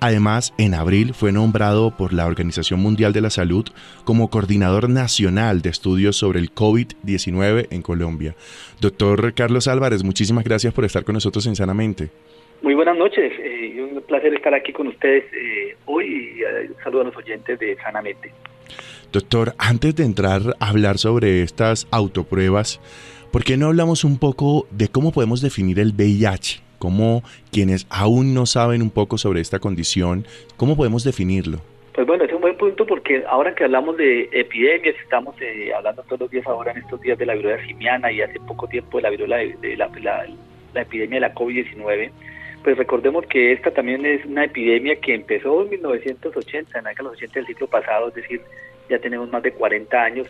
Además, 0.00 0.54
en 0.58 0.74
abril 0.74 1.12
fue 1.12 1.32
nombrado 1.32 1.96
por 1.96 2.12
la 2.12 2.26
Organización 2.26 2.78
Mundial 2.80 3.12
de 3.12 3.20
la 3.20 3.30
Salud 3.30 3.66
como 4.04 4.30
coordinador 4.30 4.88
nacional 4.88 5.60
de 5.60 5.70
estudios 5.70 6.16
sobre 6.16 6.38
el 6.38 6.54
COVID-19 6.54 7.66
en 7.70 7.82
Colombia. 7.82 8.36
Doctor 8.80 9.34
Carlos 9.34 9.66
Álvarez, 9.66 10.04
muchísimas 10.04 10.44
gracias 10.44 10.72
por 10.72 10.84
estar 10.84 11.04
con 11.04 11.14
nosotros 11.14 11.46
en 11.46 11.56
Sanamente. 11.56 12.10
Muy 12.62 12.74
buenas 12.74 12.96
noches, 12.96 13.32
eh, 13.40 13.88
un 13.92 14.00
placer 14.02 14.34
estar 14.34 14.54
aquí 14.54 14.72
con 14.72 14.86
ustedes 14.86 15.24
eh, 15.32 15.76
hoy 15.86 16.06
y 16.06 16.42
eh, 16.42 16.70
saludo 16.82 17.02
a 17.02 17.04
los 17.04 17.16
oyentes 17.16 17.58
de 17.58 17.76
Sanamente. 17.76 18.32
Doctor, 19.12 19.54
antes 19.58 19.96
de 19.96 20.04
entrar 20.04 20.42
a 20.60 20.68
hablar 20.68 20.98
sobre 20.98 21.42
estas 21.42 21.88
autopruebas, 21.90 22.80
¿por 23.32 23.42
qué 23.42 23.56
no 23.56 23.66
hablamos 23.66 24.04
un 24.04 24.18
poco 24.18 24.68
de 24.70 24.88
cómo 24.88 25.10
podemos 25.10 25.40
definir 25.40 25.80
el 25.80 25.92
VIH? 25.92 26.67
¿Cómo 26.78 27.22
quienes 27.50 27.86
aún 27.90 28.34
no 28.34 28.46
saben 28.46 28.82
un 28.82 28.90
poco 28.90 29.18
sobre 29.18 29.40
esta 29.40 29.58
condición, 29.58 30.26
cómo 30.56 30.76
podemos 30.76 31.04
definirlo? 31.04 31.58
Pues 31.98 32.06
bueno, 32.06 32.22
es 32.22 32.32
un 32.32 32.40
buen 32.40 32.56
punto 32.56 32.86
porque 32.86 33.24
ahora 33.28 33.56
que 33.56 33.64
hablamos 33.64 33.96
de 33.96 34.28
epidemias, 34.30 34.94
estamos 35.02 35.34
eh, 35.40 35.72
hablando 35.74 36.04
todos 36.04 36.20
los 36.20 36.30
días 36.30 36.46
ahora 36.46 36.70
en 36.70 36.78
estos 36.78 37.00
días 37.00 37.18
de 37.18 37.26
la 37.26 37.34
viruela 37.34 37.60
simiana 37.66 38.12
y 38.12 38.20
hace 38.20 38.38
poco 38.38 38.68
tiempo 38.68 38.98
de 38.98 39.02
la 39.02 39.10
viruela 39.10 39.38
de, 39.38 39.76
la, 39.76 40.26
epidemia 40.74 41.16
de 41.16 41.20
la 41.20 41.34
COVID-19, 41.34 42.10
pues 42.62 42.78
recordemos 42.78 43.26
que 43.26 43.50
esta 43.50 43.72
también 43.72 44.06
es 44.06 44.24
una 44.24 44.44
epidemia 44.44 44.94
que 45.00 45.12
empezó 45.12 45.62
en 45.62 45.70
1980, 45.70 46.78
en 46.78 46.84
la 46.84 46.90
década 46.90 47.10
de 47.10 47.14
los 47.14 47.22
80 47.24 47.34
del 47.34 47.46
siglo 47.48 47.66
pasado, 47.66 48.08
es 48.10 48.14
decir, 48.14 48.42
ya 48.88 49.00
tenemos 49.00 49.28
más 49.32 49.42
de 49.42 49.50
40 49.50 50.00
años 50.00 50.28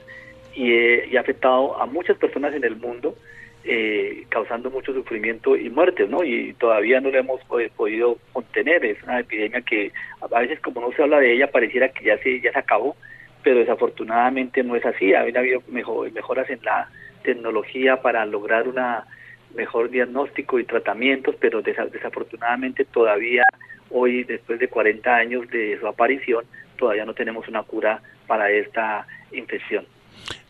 y, 0.54 0.72
eh, 0.72 1.08
y 1.12 1.18
ha 1.18 1.20
afectado 1.20 1.78
a 1.78 1.84
muchas 1.84 2.16
personas 2.16 2.54
en 2.54 2.64
el 2.64 2.76
mundo 2.76 3.14
eh, 3.64 4.24
causando 4.28 4.70
mucho 4.70 4.92
sufrimiento 4.92 5.56
y 5.56 5.68
muerte, 5.70 6.06
¿no? 6.06 6.24
Y 6.24 6.54
todavía 6.54 7.00
no 7.00 7.10
lo 7.10 7.18
hemos 7.18 7.40
podido 7.76 8.18
contener. 8.32 8.84
Es 8.84 9.02
una 9.02 9.20
epidemia 9.20 9.60
que 9.62 9.92
a 10.20 10.40
veces, 10.40 10.60
como 10.60 10.80
no 10.80 10.92
se 10.92 11.02
habla 11.02 11.20
de 11.20 11.34
ella, 11.34 11.50
pareciera 11.50 11.88
que 11.88 12.04
ya 12.04 12.18
se, 12.18 12.40
ya 12.40 12.52
se 12.52 12.58
acabó, 12.58 12.96
pero 13.42 13.58
desafortunadamente 13.58 14.62
no 14.62 14.76
es 14.76 14.84
así. 14.86 15.14
Ha 15.14 15.20
habido 15.20 15.62
mejoras 15.68 16.48
en 16.50 16.60
la 16.62 16.88
tecnología 17.22 18.00
para 18.00 18.24
lograr 18.26 18.68
una 18.68 19.06
mejor 19.54 19.90
diagnóstico 19.90 20.58
y 20.58 20.64
tratamientos, 20.64 21.34
pero 21.40 21.62
desafortunadamente 21.62 22.84
todavía 22.84 23.44
hoy, 23.90 24.24
después 24.24 24.58
de 24.58 24.68
40 24.68 25.14
años 25.14 25.48
de 25.50 25.78
su 25.80 25.86
aparición, 25.86 26.44
todavía 26.76 27.04
no 27.04 27.14
tenemos 27.14 27.48
una 27.48 27.62
cura 27.62 28.00
para 28.26 28.50
esta 28.50 29.06
infección. 29.32 29.86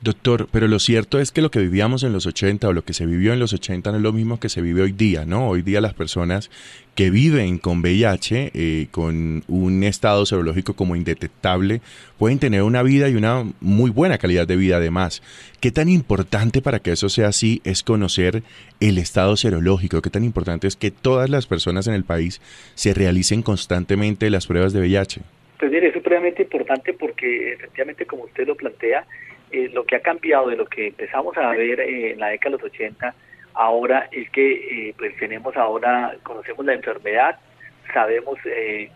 Doctor, 0.00 0.48
pero 0.52 0.68
lo 0.68 0.78
cierto 0.78 1.18
es 1.18 1.32
que 1.32 1.42
lo 1.42 1.50
que 1.50 1.58
vivíamos 1.58 2.04
en 2.04 2.12
los 2.12 2.26
80 2.26 2.68
o 2.68 2.72
lo 2.72 2.84
que 2.84 2.92
se 2.92 3.04
vivió 3.04 3.32
en 3.32 3.40
los 3.40 3.52
80 3.52 3.90
no 3.90 3.96
es 3.96 4.02
lo 4.02 4.12
mismo 4.12 4.38
que 4.38 4.48
se 4.48 4.60
vive 4.60 4.82
hoy 4.82 4.92
día, 4.92 5.24
¿no? 5.24 5.48
Hoy 5.48 5.62
día 5.62 5.80
las 5.80 5.94
personas 5.94 6.50
que 6.94 7.10
viven 7.10 7.58
con 7.58 7.80
VIH, 7.80 8.52
eh, 8.54 8.86
con 8.90 9.42
un 9.48 9.82
estado 9.84 10.24
serológico 10.24 10.74
como 10.74 10.94
indetectable, 10.94 11.80
pueden 12.16 12.38
tener 12.38 12.62
una 12.62 12.82
vida 12.82 13.08
y 13.08 13.16
una 13.16 13.44
muy 13.60 13.90
buena 13.90 14.18
calidad 14.18 14.46
de 14.46 14.56
vida 14.56 14.76
además. 14.76 15.22
¿Qué 15.60 15.70
tan 15.70 15.88
importante 15.88 16.62
para 16.62 16.78
que 16.78 16.92
eso 16.92 17.08
sea 17.08 17.28
así 17.28 17.60
es 17.64 17.82
conocer 17.82 18.42
el 18.80 18.98
estado 18.98 19.36
serológico? 19.36 20.00
¿Qué 20.00 20.10
tan 20.10 20.24
importante 20.24 20.68
es 20.68 20.76
que 20.76 20.90
todas 20.90 21.28
las 21.28 21.46
personas 21.46 21.88
en 21.88 21.94
el 21.94 22.04
país 22.04 22.40
se 22.74 22.94
realicen 22.94 23.42
constantemente 23.42 24.30
las 24.30 24.46
pruebas 24.46 24.72
de 24.72 24.80
VIH? 24.80 25.22
Pues 25.58 25.72
mire, 25.72 25.88
es 25.88 25.94
supremamente 25.94 26.42
importante 26.42 26.92
porque 26.92 27.54
efectivamente, 27.54 28.06
como 28.06 28.24
usted 28.24 28.46
lo 28.46 28.54
plantea, 28.54 29.04
eh, 29.50 29.70
lo 29.72 29.84
que 29.84 29.96
ha 29.96 30.00
cambiado 30.00 30.48
de 30.48 30.56
lo 30.56 30.66
que 30.66 30.88
empezamos 30.88 31.36
a 31.36 31.50
ver 31.50 31.80
eh, 31.80 32.12
en 32.12 32.20
la 32.20 32.28
década 32.28 32.56
de 32.56 32.62
los 32.62 32.72
80 32.72 33.14
ahora 33.54 34.08
es 34.12 34.30
que 34.30 34.88
eh, 34.88 34.94
pues 34.96 35.16
tenemos 35.16 35.56
ahora, 35.56 36.16
conocemos 36.22 36.64
la 36.64 36.74
enfermedad, 36.74 37.38
sabemos 37.92 38.38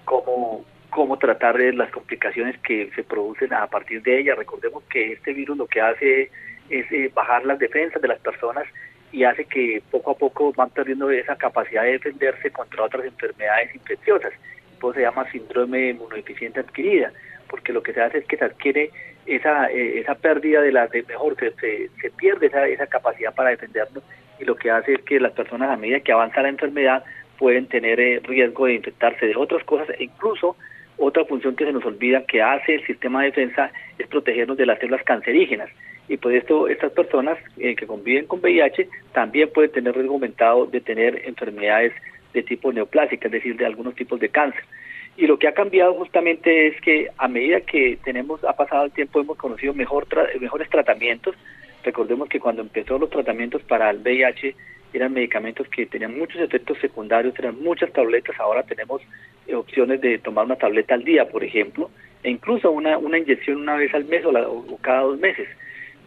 cómo, 0.05 0.65
cómo 0.91 1.17
tratar 1.19 1.59
las 1.75 1.91
complicaciones 1.91 2.59
que 2.59 2.91
se 2.95 3.03
producen 3.03 3.53
a 3.55 3.67
partir 3.67 4.03
de 4.03 4.21
ella. 4.21 4.35
Recordemos 4.35 4.85
que 4.85 5.12
este 5.12 5.33
virus 5.33 5.57
lo 5.57 5.67
que 5.67 5.81
hace 5.81 6.31
es 6.69 7.15
bajar 7.15 7.45
las 7.45 7.59
defensas 7.59 8.01
de 8.01 8.09
las 8.09 8.21
personas 8.21 8.65
y 9.11 9.25
hace 9.25 9.47
que 9.47 9.83
poco 9.91 10.12
a 10.12 10.15
poco 10.15 10.53
van 10.53 10.71
perdiendo 10.71 11.11
esa 11.11 11.37
capacidad 11.37 11.83
de 11.83 11.93
defenderse 11.93 12.51
contra 12.51 12.85
otras 12.85 13.05
enfermedades 13.05 13.75
infecciosas. 13.75 14.33
Eso 14.77 14.93
se 14.93 15.03
llama 15.03 15.31
síndrome 15.31 15.91
inmunodeficiente 15.91 16.61
adquirida, 16.61 17.12
porque 17.49 17.73
lo 17.73 17.83
que 17.83 17.93
se 17.93 18.03
hace 18.03 18.19
es 18.19 18.27
que 18.27 18.37
se 18.37 18.45
adquiere 18.45 18.91
esa, 19.27 19.71
eh, 19.71 20.01
esa 20.01 20.15
pérdida 20.15 20.61
de 20.61 20.73
la 20.73 20.87
de 20.89 21.03
mejor, 21.05 21.37
se, 21.37 21.53
se, 22.01 22.11
pierde 22.11 22.47
esa, 22.47 22.67
esa 22.67 22.87
capacidad 22.87 23.35
para 23.35 23.51
defendernos 23.51 24.03
y 24.39 24.45
lo 24.45 24.57
que 24.57 24.71
hace 24.71 24.95
es 24.95 25.03
que 25.03 25.21
las 25.21 25.33
personas 25.33 25.71
a 25.71 25.77
medida 25.77 26.01
que 26.01 26.13
avanza 26.13 26.43
la 26.43 26.49
enfermedad 26.49 27.05
pueden 27.39 27.67
tener 27.67 28.01
eh, 28.01 28.21
riesgo 28.25 28.67
de 28.67 28.75
infectarse 28.75 29.27
de 29.27 29.37
otras 29.37 29.65
cosas 29.65 29.89
e 29.91 30.05
incluso 30.05 30.57
otra 30.97 31.25
función 31.25 31.57
que 31.57 31.65
se 31.65 31.73
nos 31.73 31.85
olvida 31.85 32.25
que 32.27 32.43
hace 32.43 32.77
el 32.77 32.87
sistema 32.87 33.21
de 33.21 33.27
defensa 33.27 33.73
es 33.99 34.07
protegernos 34.07 34.57
de 34.57 34.67
las 34.67 34.79
células 34.79 35.03
cancerígenas 35.05 35.71
y 36.09 36.17
por 36.17 36.33
esto 36.33 36.69
estas 36.69 36.93
personas 36.93 37.39
eh, 37.59 37.75
que 37.75 37.87
conviven 37.87 38.27
con 38.27 38.41
VIH 38.41 38.89
también 39.13 39.51
pueden 39.53 39.73
tener 39.73 39.95
riesgo 39.95 40.15
aumentado 40.15 40.67
de 40.67 40.81
tener 40.81 41.23
enfermedades 41.27 41.93
de 42.35 42.43
tipo 42.43 42.73
neoplásica, 42.73 43.29
es 43.29 43.33
decir, 43.33 43.57
de 43.57 43.67
algunos 43.67 43.95
tipos 43.95 44.19
de 44.19 44.29
cáncer. 44.29 44.65
Y 45.16 45.27
lo 45.27 45.38
que 45.38 45.46
ha 45.46 45.53
cambiado 45.53 45.94
justamente 45.94 46.68
es 46.68 46.81
que 46.81 47.09
a 47.18 47.29
medida 47.29 47.61
que 47.61 47.98
tenemos 48.03 48.42
ha 48.44 48.55
pasado 48.55 48.87
el 48.87 48.92
tiempo 48.92 49.20
hemos 49.20 49.37
conocido 49.37 49.75
mejor 49.75 50.07
mejores 50.40 50.70
tratamientos. 50.70 51.37
Recordemos 51.85 52.29
que 52.29 52.40
cuando 52.40 52.62
empezó 52.62 52.98
los 52.98 53.11
tratamientos 53.11 53.62
para 53.62 53.90
el 53.90 53.98
VIH 53.98 54.55
eran 54.94 55.12
medicamentos 55.12 55.68
que 55.68 55.87
tenían 55.87 56.18
muchos 56.18 56.40
efectos 56.40 56.79
secundarios, 56.79 57.38
eran 57.38 57.62
muchas 57.62 57.92
tabletas, 57.92 58.38
ahora 58.38 58.62
tenemos 58.62 59.03
eh, 59.46 59.55
opciones 59.55 60.01
de 60.01 60.18
tomar 60.18 60.44
una 60.44 60.57
tableta 60.57 60.94
al 60.94 61.05
día, 61.05 61.29
por 61.29 61.42
ejemplo, 61.44 61.90
e 62.22 62.31
incluso 62.31 62.70
una, 62.70 62.98
una 62.98 63.18
inyección 63.18 63.59
una 63.59 63.77
vez 63.77 63.92
al 63.94 64.05
mes 64.05 64.25
o, 64.25 64.31
o 64.31 64.79
cada 64.81 65.03
dos 65.03 65.18
meses. 65.18 65.48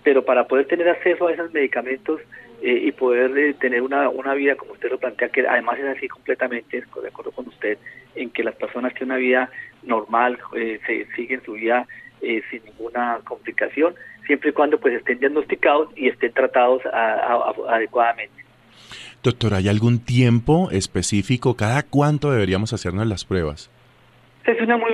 Pero 0.04 0.24
para 0.24 0.48
poder 0.48 0.68
tener 0.68 0.88
acceso 0.88 1.28
a 1.28 1.34
esos 1.34 1.52
medicamentos 1.52 2.22
eh, 2.62 2.82
y 2.86 2.92
poder 2.92 3.38
eh, 3.38 3.54
tener 3.54 3.82
una, 3.82 4.10
una 4.10 4.34
vida 4.34 4.56
como 4.56 4.74
usted 4.74 4.90
lo 4.90 4.98
plantea, 4.98 5.30
que 5.30 5.48
además 5.48 5.80
es 5.80 5.98
así 5.98 6.08
completamente, 6.08 6.82
de 6.82 7.08
acuerdo 7.08 7.32
con 7.32 7.48
usted, 7.48 7.78
en 8.16 8.30
que 8.30 8.44
las 8.44 8.56
personas 8.56 8.94
tienen 8.94 9.12
una 9.12 9.18
vida 9.18 9.50
normal, 9.84 10.40
eh, 10.56 10.80
se 10.86 11.06
siguen 11.16 11.42
su 11.44 11.54
vida 11.54 11.88
sin 12.50 12.64
ninguna 12.66 13.20
complicación, 13.24 13.94
siempre 14.26 14.50
y 14.50 14.54
cuando 14.54 14.80
pues 14.80 14.96
estén 14.96 15.20
diagnosticados 15.20 15.90
y 15.96 16.08
estén 16.08 16.34
tratados 16.34 16.82
adecuadamente. 17.68 18.44
Doctor, 19.22 19.54
¿hay 19.54 19.70
algún 19.70 20.00
tiempo 20.00 20.72
específico? 20.72 21.56
¿Cada 21.56 21.84
cuánto 21.84 22.32
deberíamos 22.32 22.74
hacernos 22.74 23.06
las 23.06 23.26
pruebas? 23.26 23.70
Es 24.46 24.62
una 24.62 24.78
muy, 24.78 24.94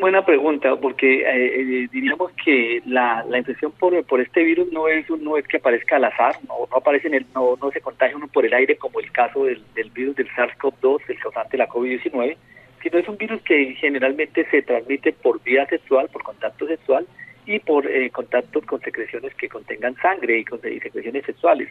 buena 0.00 0.24
pregunta 0.24 0.76
porque 0.76 1.22
eh, 1.22 1.60
eh, 1.60 1.88
diríamos 1.90 2.30
que 2.44 2.80
la, 2.86 3.24
la 3.28 3.38
infección 3.38 3.72
por, 3.72 4.00
por 4.04 4.20
este 4.20 4.44
virus 4.44 4.70
no 4.70 4.86
es 4.86 5.10
no 5.10 5.36
es 5.36 5.44
que 5.48 5.56
aparezca 5.56 5.96
al 5.96 6.04
azar, 6.04 6.36
no, 6.46 6.68
no 6.70 6.76
aparece 6.76 7.08
en 7.08 7.14
el, 7.14 7.26
no, 7.34 7.58
no 7.60 7.72
se 7.72 7.80
contagia 7.80 8.16
uno 8.16 8.28
por 8.28 8.46
el 8.46 8.54
aire 8.54 8.76
como 8.76 9.00
el 9.00 9.10
caso 9.10 9.44
del, 9.44 9.60
del 9.74 9.90
virus 9.90 10.14
del 10.14 10.28
SARS-CoV-2, 10.28 11.00
el 11.08 11.18
causante 11.18 11.50
de 11.50 11.58
la 11.58 11.68
COVID-19, 11.68 12.36
sino 12.80 12.98
es 12.98 13.08
un 13.08 13.16
virus 13.16 13.42
que 13.42 13.74
generalmente 13.74 14.48
se 14.52 14.62
transmite 14.62 15.12
por 15.12 15.42
vía 15.42 15.66
sexual, 15.66 16.08
por 16.12 16.22
contacto 16.22 16.68
sexual 16.68 17.04
y 17.44 17.58
por 17.58 17.88
eh, 17.88 18.08
contactos 18.10 18.64
con 18.66 18.80
secreciones 18.82 19.34
que 19.34 19.48
contengan 19.48 19.96
sangre 19.96 20.38
y, 20.38 20.44
con, 20.44 20.60
y 20.60 20.78
secreciones 20.78 21.24
sexuales. 21.26 21.68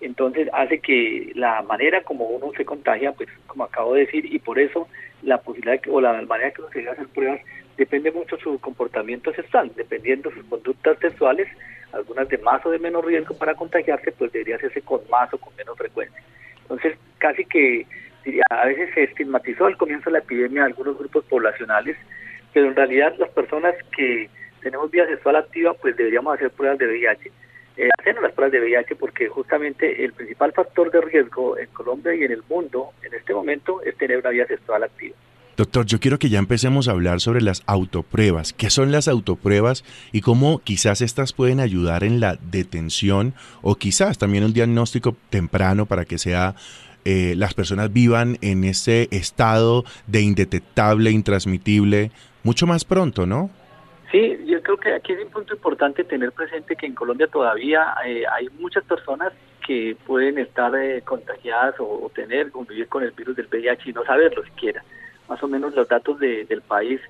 entonces 0.00 0.48
hace 0.54 0.78
que 0.78 1.32
la 1.34 1.60
manera 1.60 2.02
como 2.04 2.24
uno 2.24 2.52
se 2.56 2.64
contagia, 2.64 3.12
pues 3.12 3.28
como 3.46 3.64
acabo 3.64 3.92
de 3.92 4.06
decir, 4.06 4.24
y 4.24 4.38
por 4.38 4.58
eso 4.58 4.88
la 5.22 5.38
posibilidad 5.38 5.80
o 5.88 6.00
la 6.00 6.22
manera 6.22 6.50
que 6.50 6.62
uno 6.62 6.70
se 6.70 6.78
debe 6.80 6.90
hacer 6.90 7.08
pruebas 7.08 7.40
depende 7.76 8.10
mucho 8.12 8.36
de 8.36 8.42
su 8.42 8.58
comportamiento 8.60 9.32
sexual, 9.32 9.72
dependiendo 9.74 10.28
de 10.28 10.36
sus 10.36 10.44
conductas 10.46 10.98
sexuales, 10.98 11.48
algunas 11.92 12.28
de 12.28 12.38
más 12.38 12.64
o 12.66 12.70
de 12.70 12.78
menos 12.78 13.04
riesgo 13.04 13.36
para 13.36 13.54
contagiarse, 13.54 14.12
pues 14.12 14.32
debería 14.32 14.56
hacerse 14.56 14.82
con 14.82 15.00
más 15.10 15.32
o 15.32 15.38
con 15.38 15.54
menos 15.56 15.76
frecuencia. 15.76 16.22
Entonces, 16.62 16.96
casi 17.18 17.44
que 17.44 17.86
diría, 18.24 18.44
a 18.50 18.66
veces 18.66 18.90
se 18.94 19.04
estigmatizó 19.04 19.66
al 19.66 19.76
comienzo 19.76 20.10
de 20.10 20.12
la 20.12 20.18
epidemia 20.18 20.64
algunos 20.64 20.98
grupos 20.98 21.24
poblacionales, 21.24 21.96
pero 22.52 22.66
en 22.66 22.76
realidad 22.76 23.14
las 23.18 23.30
personas 23.30 23.74
que 23.96 24.28
tenemos 24.60 24.90
vida 24.90 25.06
sexual 25.06 25.36
activa, 25.36 25.74
pues 25.74 25.96
deberíamos 25.96 26.34
hacer 26.34 26.50
pruebas 26.50 26.78
de 26.78 26.86
VIH. 26.86 27.30
Eh, 27.80 27.88
las 28.20 28.32
pruebas 28.32 28.52
de 28.52 28.60
VIH 28.60 28.96
porque 28.96 29.28
justamente 29.28 30.04
el 30.04 30.12
principal 30.12 30.52
factor 30.52 30.90
de 30.90 31.00
riesgo 31.00 31.56
en 31.56 31.66
Colombia 31.68 32.14
y 32.14 32.24
en 32.24 32.32
el 32.32 32.42
mundo 32.46 32.90
en 33.02 33.14
este 33.14 33.32
momento 33.32 33.80
es 33.82 33.96
tener 33.96 34.18
una 34.18 34.28
vida 34.28 34.46
sexual 34.46 34.82
activa. 34.82 35.16
Doctor, 35.56 35.86
yo 35.86 35.98
quiero 35.98 36.18
que 36.18 36.28
ya 36.28 36.38
empecemos 36.38 36.88
a 36.88 36.90
hablar 36.90 37.20
sobre 37.20 37.40
las 37.40 37.62
autopruebas. 37.64 38.52
¿Qué 38.52 38.68
son 38.68 38.92
las 38.92 39.08
autopruebas 39.08 39.84
y 40.12 40.20
cómo 40.20 40.58
quizás 40.58 41.00
estas 41.00 41.32
pueden 41.32 41.58
ayudar 41.58 42.04
en 42.04 42.20
la 42.20 42.36
detención 42.36 43.32
o 43.62 43.76
quizás 43.76 44.18
también 44.18 44.44
un 44.44 44.52
diagnóstico 44.52 45.16
temprano 45.30 45.86
para 45.86 46.04
que 46.04 46.18
sea 46.18 46.56
eh, 47.06 47.32
las 47.34 47.54
personas 47.54 47.90
vivan 47.94 48.36
en 48.42 48.64
ese 48.64 49.08
estado 49.10 49.84
de 50.06 50.20
indetectable, 50.20 51.12
intransmitible, 51.12 52.10
mucho 52.42 52.66
más 52.66 52.84
pronto, 52.84 53.24
¿no? 53.24 53.50
Sí, 54.10 54.44
yo 54.44 54.60
creo 54.62 54.76
que 54.76 54.92
aquí 54.92 55.12
es 55.12 55.22
un 55.24 55.30
punto 55.30 55.54
importante 55.54 56.02
tener 56.02 56.32
presente 56.32 56.74
que 56.74 56.86
en 56.86 56.94
Colombia 56.94 57.28
todavía 57.28 57.94
eh, 58.04 58.24
hay 58.26 58.48
muchas 58.58 58.82
personas 58.82 59.32
que 59.64 59.96
pueden 60.04 60.38
estar 60.38 60.74
eh, 60.74 61.02
contagiadas 61.02 61.76
o, 61.78 62.10
tener, 62.12 62.50
convivir 62.50 62.88
con 62.88 63.04
el 63.04 63.12
virus 63.12 63.36
del 63.36 63.46
VIH 63.46 63.90
y 63.90 63.92
no 63.92 64.04
saberlo 64.04 64.44
siquiera. 64.44 64.82
Más 65.28 65.40
o 65.44 65.48
menos 65.48 65.76
los 65.76 65.86
datos 65.86 66.18
del 66.18 66.60
país, 66.62 67.00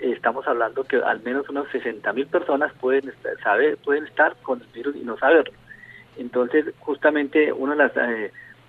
estamos 0.00 0.48
hablando 0.48 0.82
que 0.82 0.96
al 0.96 1.22
menos 1.22 1.48
unas 1.48 1.68
60 1.68 2.12
mil 2.12 2.26
personas 2.26 2.72
pueden 2.80 3.12
saber, 3.44 3.76
pueden 3.76 4.04
estar 4.06 4.34
con 4.42 4.60
el 4.60 4.66
virus 4.68 4.96
y 4.96 5.04
no 5.04 5.16
saberlo. 5.16 5.56
Entonces, 6.16 6.64
justamente 6.80 7.52
uno 7.52 7.76
de 7.76 7.84
los 7.84 7.92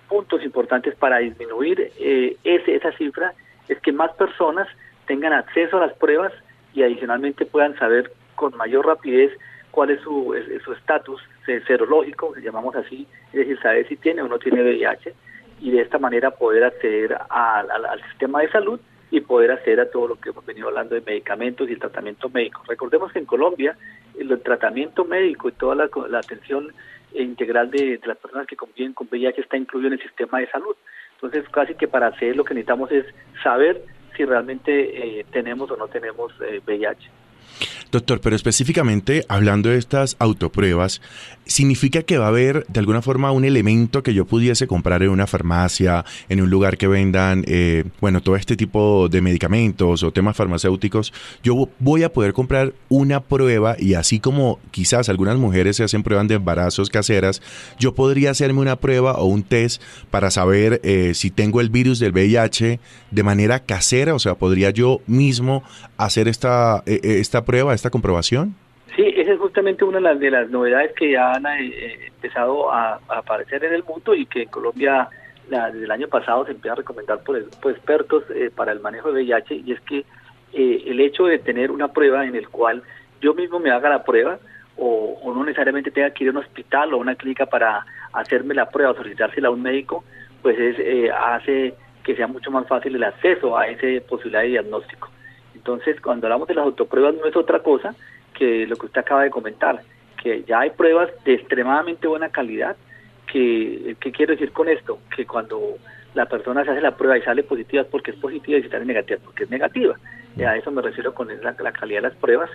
puntos 0.08 0.44
importantes 0.44 0.94
para 0.94 1.18
disminuir 1.18 1.90
ese, 1.98 2.76
esa 2.76 2.92
cifra 2.92 3.34
es 3.68 3.80
que 3.80 3.90
más 3.90 4.12
personas 4.12 4.68
tengan 5.06 5.32
acceso 5.32 5.78
a 5.78 5.86
las 5.86 5.94
pruebas 5.94 6.32
y 6.74 6.82
adicionalmente 6.82 7.46
puedan 7.46 7.76
saber 7.78 8.12
con 8.34 8.56
mayor 8.56 8.86
rapidez 8.86 9.32
cuál 9.70 9.90
es 9.90 10.00
su 10.00 10.34
estatus 10.76 11.20
serológico, 11.66 12.32
que 12.32 12.40
llamamos 12.40 12.76
así, 12.76 13.06
es 13.32 13.40
decir, 13.40 13.58
saber 13.60 13.88
si 13.88 13.96
tiene 13.96 14.22
o 14.22 14.28
no 14.28 14.38
tiene 14.38 14.62
VIH 14.62 15.14
y 15.60 15.70
de 15.70 15.82
esta 15.82 15.98
manera 15.98 16.30
poder 16.30 16.64
acceder 16.64 17.16
al 17.28 18.02
sistema 18.08 18.40
de 18.40 18.50
salud 18.50 18.80
y 19.10 19.20
poder 19.20 19.50
acceder 19.50 19.80
a 19.80 19.90
todo 19.90 20.08
lo 20.08 20.20
que 20.20 20.30
hemos 20.30 20.46
venido 20.46 20.68
hablando 20.68 20.94
de 20.94 21.00
medicamentos 21.00 21.68
y 21.68 21.72
el 21.72 21.80
tratamiento 21.80 22.28
médico. 22.28 22.62
Recordemos 22.68 23.12
que 23.12 23.18
en 23.18 23.26
Colombia 23.26 23.76
el, 24.18 24.40
tratamiento 24.40 25.04
médico 25.04 25.48
y 25.48 25.52
toda 25.52 25.74
la, 25.74 26.18
atención 26.18 26.72
integral 27.12 27.70
de, 27.70 27.98
de, 27.98 28.06
las 28.06 28.18
personas 28.18 28.46
que 28.46 28.56
conviven 28.56 28.92
con 28.92 29.08
VIH 29.10 29.40
está 29.40 29.56
incluido 29.56 29.88
en 29.88 29.94
el 29.94 30.02
sistema 30.02 30.38
de 30.38 30.48
salud. 30.50 30.76
Entonces, 31.14 31.48
casi 31.50 31.74
que 31.74 31.88
para 31.88 32.06
hacer 32.06 32.36
lo 32.36 32.44
que 32.44 32.54
necesitamos 32.54 32.90
es 32.92 33.04
saber 33.42 33.82
si 34.16 34.24
realmente 34.24 35.20
eh, 35.20 35.24
tenemos 35.30 35.70
o 35.70 35.76
no 35.76 35.88
tenemos 35.88 36.32
VIH. 36.66 37.10
Eh, 37.90 38.00
Doctor, 38.00 38.20
pero 38.20 38.36
específicamente 38.36 39.24
hablando 39.28 39.68
de 39.68 39.78
estas 39.78 40.16
autopruebas, 40.18 41.00
¿significa 41.44 42.02
que 42.02 42.18
va 42.18 42.26
a 42.26 42.28
haber 42.28 42.64
de 42.68 42.80
alguna 42.80 43.02
forma 43.02 43.32
un 43.32 43.44
elemento 43.44 44.02
que 44.02 44.14
yo 44.14 44.26
pudiese 44.26 44.66
comprar 44.66 45.02
en 45.02 45.10
una 45.10 45.26
farmacia, 45.26 46.04
en 46.28 46.40
un 46.40 46.50
lugar 46.50 46.78
que 46.78 46.86
vendan, 46.86 47.44
eh, 47.46 47.84
bueno, 48.00 48.20
todo 48.20 48.36
este 48.36 48.56
tipo 48.56 49.08
de 49.08 49.20
medicamentos 49.20 50.02
o 50.02 50.12
temas 50.12 50.36
farmacéuticos? 50.36 51.12
Yo 51.42 51.68
voy 51.78 52.04
a 52.04 52.12
poder 52.12 52.32
comprar 52.32 52.72
una 52.88 53.20
prueba 53.20 53.74
y 53.78 53.94
así 53.94 54.20
como 54.20 54.60
quizás 54.70 55.08
algunas 55.08 55.36
mujeres 55.36 55.76
se 55.76 55.84
hacen 55.84 56.02
pruebas 56.02 56.28
de 56.28 56.34
embarazos 56.34 56.90
caseras, 56.90 57.42
yo 57.78 57.94
podría 57.94 58.30
hacerme 58.30 58.60
una 58.60 58.76
prueba 58.76 59.14
o 59.14 59.24
un 59.24 59.42
test 59.42 59.82
para 60.10 60.30
saber 60.30 60.80
eh, 60.84 61.12
si 61.14 61.30
tengo 61.30 61.60
el 61.60 61.70
virus 61.70 61.98
del 61.98 62.12
VIH 62.12 62.78
de 63.10 63.22
manera 63.22 63.60
casera, 63.60 64.14
o 64.14 64.18
sea, 64.18 64.36
podría 64.36 64.70
yo 64.70 65.00
mismo 65.06 65.62
hacer 65.96 66.28
esta, 66.28 66.82
eh, 66.86 67.00
esta 67.02 67.44
prueba, 67.44 67.74
esta 67.80 67.90
comprobación? 67.90 68.54
Sí, 68.96 69.04
esa 69.16 69.32
es 69.32 69.38
justamente 69.38 69.84
una 69.84 69.98
de 69.98 70.02
las, 70.02 70.20
de 70.20 70.30
las 70.30 70.50
novedades 70.50 70.92
que 70.94 71.12
ya 71.12 71.32
han 71.32 71.46
eh, 71.46 72.06
empezado 72.06 72.72
a, 72.72 73.00
aparecer 73.08 73.64
en 73.64 73.74
el 73.74 73.84
mundo 73.84 74.14
y 74.14 74.26
que 74.26 74.42
en 74.42 74.48
Colombia 74.48 75.08
desde 75.48 75.84
el 75.84 75.90
año 75.90 76.06
pasado 76.08 76.44
se 76.44 76.52
empieza 76.52 76.74
a 76.74 76.76
recomendar 76.76 77.22
por, 77.22 77.36
expertos 77.36 78.24
eh, 78.34 78.50
para 78.54 78.72
el 78.72 78.80
manejo 78.80 79.10
de 79.10 79.22
VIH 79.22 79.62
y 79.66 79.72
es 79.72 79.80
que 79.80 80.04
eh, 80.52 80.82
el 80.86 81.00
hecho 81.00 81.24
de 81.24 81.38
tener 81.38 81.70
una 81.70 81.88
prueba 81.88 82.24
en 82.24 82.36
el 82.36 82.48
cual 82.48 82.82
yo 83.20 83.34
mismo 83.34 83.58
me 83.58 83.70
haga 83.70 83.88
la 83.88 84.04
prueba 84.04 84.38
o, 84.76 85.32
no 85.34 85.44
necesariamente 85.44 85.90
tenga 85.90 86.10
que 86.10 86.24
ir 86.24 86.30
a 86.30 86.32
un 86.32 86.38
hospital 86.38 86.92
o 86.92 86.96
a 86.96 87.00
una 87.00 87.14
clínica 87.14 87.46
para 87.46 87.84
hacerme 88.12 88.54
la 88.54 88.68
prueba 88.68 88.92
o 88.92 88.96
solicitársela 88.96 89.48
a 89.48 89.50
un 89.50 89.62
médico, 89.62 90.04
pues 90.42 90.58
es, 90.58 91.10
hace 91.12 91.74
que 92.02 92.16
sea 92.16 92.26
mucho 92.26 92.50
más 92.50 92.66
fácil 92.66 92.96
el 92.96 93.04
acceso 93.04 93.56
a 93.56 93.66
esa 93.66 93.86
posibilidad 94.06 94.42
de 94.42 94.48
diagnóstico. 94.48 95.10
Entonces, 95.60 96.00
cuando 96.00 96.26
hablamos 96.26 96.48
de 96.48 96.54
las 96.54 96.64
autopruebas 96.64 97.14
no 97.16 97.26
es 97.26 97.36
otra 97.36 97.58
cosa 97.58 97.94
que 98.32 98.66
lo 98.66 98.76
que 98.76 98.86
usted 98.86 99.02
acaba 99.02 99.24
de 99.24 99.30
comentar, 99.30 99.82
que 100.22 100.42
ya 100.44 100.60
hay 100.60 100.70
pruebas 100.70 101.10
de 101.26 101.34
extremadamente 101.34 102.08
buena 102.08 102.30
calidad, 102.30 102.76
que, 103.30 103.94
¿qué 104.00 104.10
quiero 104.10 104.32
decir 104.32 104.52
con 104.52 104.70
esto? 104.70 105.00
Que 105.14 105.26
cuando 105.26 105.76
la 106.14 106.24
persona 106.24 106.64
se 106.64 106.70
hace 106.70 106.80
la 106.80 106.96
prueba 106.96 107.18
y 107.18 107.22
sale 107.22 107.42
positiva 107.42 107.82
es 107.82 107.88
porque 107.88 108.12
es 108.12 108.16
positiva 108.16 108.58
y 108.58 108.62
si 108.62 108.70
sale 108.70 108.86
negativa 108.86 109.20
porque 109.22 109.44
es 109.44 109.50
negativa. 109.50 109.96
Y 110.34 110.42
a 110.44 110.56
eso 110.56 110.70
me 110.70 110.80
refiero 110.80 111.12
con 111.12 111.28
la, 111.28 111.72
calidad 111.72 112.00
de 112.00 112.08
las 112.08 112.16
pruebas 112.16 112.48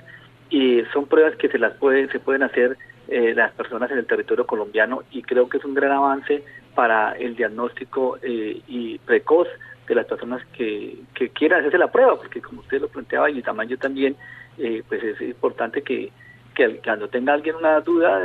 y 0.50 0.82
son 0.92 1.06
pruebas 1.06 1.36
que 1.36 1.48
se 1.50 1.60
las 1.60 1.74
pueden 1.74 2.10
se 2.10 2.20
pueden 2.20 2.42
hacer 2.42 2.76
eh, 3.08 3.34
las 3.36 3.52
personas 3.52 3.92
en 3.92 4.00
el 4.00 4.08
territorio 4.08 4.48
colombiano 4.48 5.04
y 5.12 5.22
creo 5.22 5.48
que 5.48 5.58
es 5.58 5.66
un 5.66 5.76
gran 5.76 5.92
avance 5.92 6.44
para 6.74 7.12
el 7.12 7.36
diagnóstico 7.36 8.18
eh, 8.24 8.62
y 8.68 8.98
precoz 8.98 9.48
de 9.88 9.96
las 9.96 10.06
personas 10.06 10.46
que, 10.54 10.98
que 11.14 11.30
quieran 11.30 11.60
hacerse 11.60 11.78
la 11.78 11.92
prueba, 11.92 12.18
porque 12.18 12.42
como 12.42 12.62
usted 12.62 12.82
lo 12.82 12.88
planteaba 12.88 13.30
y 13.30 13.42
también 13.42 13.70
yo 13.70 13.78
también, 13.78 14.16
eh, 14.58 14.84
pues 14.88 15.04
es 15.04 15.22
importante 15.22 15.82
que, 15.82 16.12
que 16.56 16.78
cuando 16.84 17.08
tenga 17.08 17.34
alguien 17.34 17.56
una 17.56 17.80
duda 17.82 18.20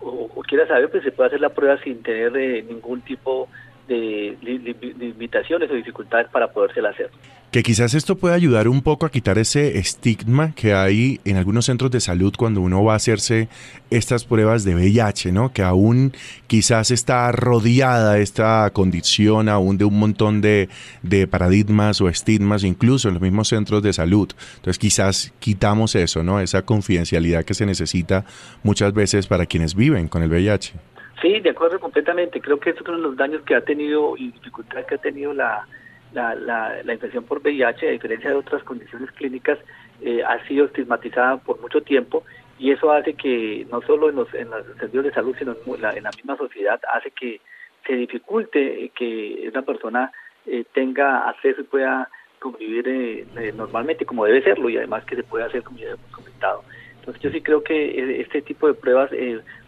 o, 0.00 0.42
quiera 0.46 0.66
saber, 0.66 0.90
pues 0.90 1.02
se 1.02 1.12
puede 1.12 1.28
hacer 1.28 1.40
la 1.40 1.50
prueba 1.50 1.78
sin 1.82 2.02
tener 2.02 2.36
eh, 2.36 2.62
ningún 2.62 3.00
tipo 3.02 3.48
de, 3.86 4.36
limitaciones 4.40 5.70
o 5.70 5.74
dificultades 5.74 6.28
para 6.28 6.48
podérsela 6.52 6.90
hacer. 6.90 7.10
Que 7.50 7.62
quizás 7.62 7.94
esto 7.94 8.18
pueda 8.18 8.34
ayudar 8.34 8.68
un 8.68 8.82
poco 8.82 9.06
a 9.06 9.10
quitar 9.10 9.38
ese 9.38 9.78
estigma 9.78 10.52
que 10.54 10.74
hay 10.74 11.18
en 11.24 11.38
algunos 11.38 11.64
centros 11.64 11.90
de 11.90 12.00
salud 12.00 12.34
cuando 12.36 12.60
uno 12.60 12.84
va 12.84 12.92
a 12.92 12.96
hacerse 12.96 13.48
estas 13.88 14.26
pruebas 14.26 14.64
de 14.64 14.74
VIH, 14.74 15.32
¿no? 15.32 15.50
Que 15.50 15.62
aún 15.62 16.12
quizás 16.46 16.90
está 16.90 17.32
rodeada 17.32 18.18
esta 18.18 18.68
condición 18.74 19.48
aún 19.48 19.78
de 19.78 19.86
un 19.86 19.98
montón 19.98 20.42
de, 20.42 20.68
de 21.02 21.26
paradigmas 21.26 22.02
o 22.02 22.10
estigmas, 22.10 22.64
incluso 22.64 23.08
en 23.08 23.14
los 23.14 23.22
mismos 23.22 23.48
centros 23.48 23.82
de 23.82 23.94
salud. 23.94 24.28
Entonces 24.56 24.78
quizás 24.78 25.32
quitamos 25.38 25.94
eso, 25.94 26.22
¿no? 26.22 26.40
Esa 26.40 26.66
confidencialidad 26.66 27.46
que 27.46 27.54
se 27.54 27.64
necesita 27.64 28.26
muchas 28.62 28.92
veces 28.92 29.26
para 29.26 29.46
quienes 29.46 29.74
viven 29.74 30.08
con 30.08 30.22
el 30.22 30.28
VIH. 30.28 30.74
Sí, 31.22 31.40
de 31.40 31.48
acuerdo 31.48 31.80
completamente. 31.80 32.42
Creo 32.42 32.60
que 32.60 32.70
es 32.70 32.80
uno 32.82 32.92
de 32.92 33.02
los 33.02 33.16
daños 33.16 33.40
que 33.46 33.54
ha 33.54 33.62
tenido 33.62 34.18
y 34.18 34.32
dificultades 34.32 34.86
que 34.86 34.96
ha 34.96 34.98
tenido 34.98 35.32
la, 35.32 35.66
la, 36.12 36.34
la, 36.34 36.92
infección 36.92 37.24
por 37.24 37.40
VIH, 37.40 37.88
a 37.88 37.92
diferencia 37.92 38.30
de 38.30 38.36
otras 38.36 38.62
condiciones 38.62 39.10
clínicas, 39.12 39.58
eh, 40.00 40.22
ha 40.22 40.44
sido 40.46 40.66
estigmatizada 40.66 41.38
por 41.38 41.60
mucho 41.60 41.82
tiempo 41.82 42.24
y 42.58 42.72
eso 42.72 42.90
hace 42.92 43.14
que 43.14 43.66
no 43.70 43.80
solo 43.82 44.08
en 44.08 44.16
los, 44.16 44.32
en 44.34 44.50
los 44.50 44.64
servicios 44.78 45.04
de 45.04 45.12
salud, 45.12 45.36
sino 45.38 45.52
en 45.52 45.82
la, 45.82 45.92
en 45.92 46.04
la 46.04 46.10
misma 46.10 46.36
sociedad, 46.36 46.80
hace 46.92 47.10
que 47.10 47.40
se 47.86 47.94
dificulte 47.94 48.90
que 48.94 49.48
una 49.52 49.62
persona 49.62 50.12
eh, 50.46 50.64
tenga 50.72 51.28
acceso 51.28 51.60
y 51.60 51.64
pueda 51.64 52.08
convivir 52.38 52.88
eh, 52.88 53.52
normalmente 53.56 54.06
como 54.06 54.24
debe 54.24 54.42
serlo 54.42 54.68
y 54.68 54.76
además 54.76 55.04
que 55.04 55.16
se 55.16 55.22
pueda 55.24 55.46
hacer 55.46 55.62
como 55.62 55.78
ya 55.78 55.90
hemos 55.90 56.10
comentado. 56.10 56.64
Entonces 57.00 57.22
yo 57.22 57.30
sí 57.30 57.40
creo 57.40 57.62
que 57.62 58.20
este 58.20 58.42
tipo 58.42 58.66
de 58.66 58.74
pruebas 58.74 59.10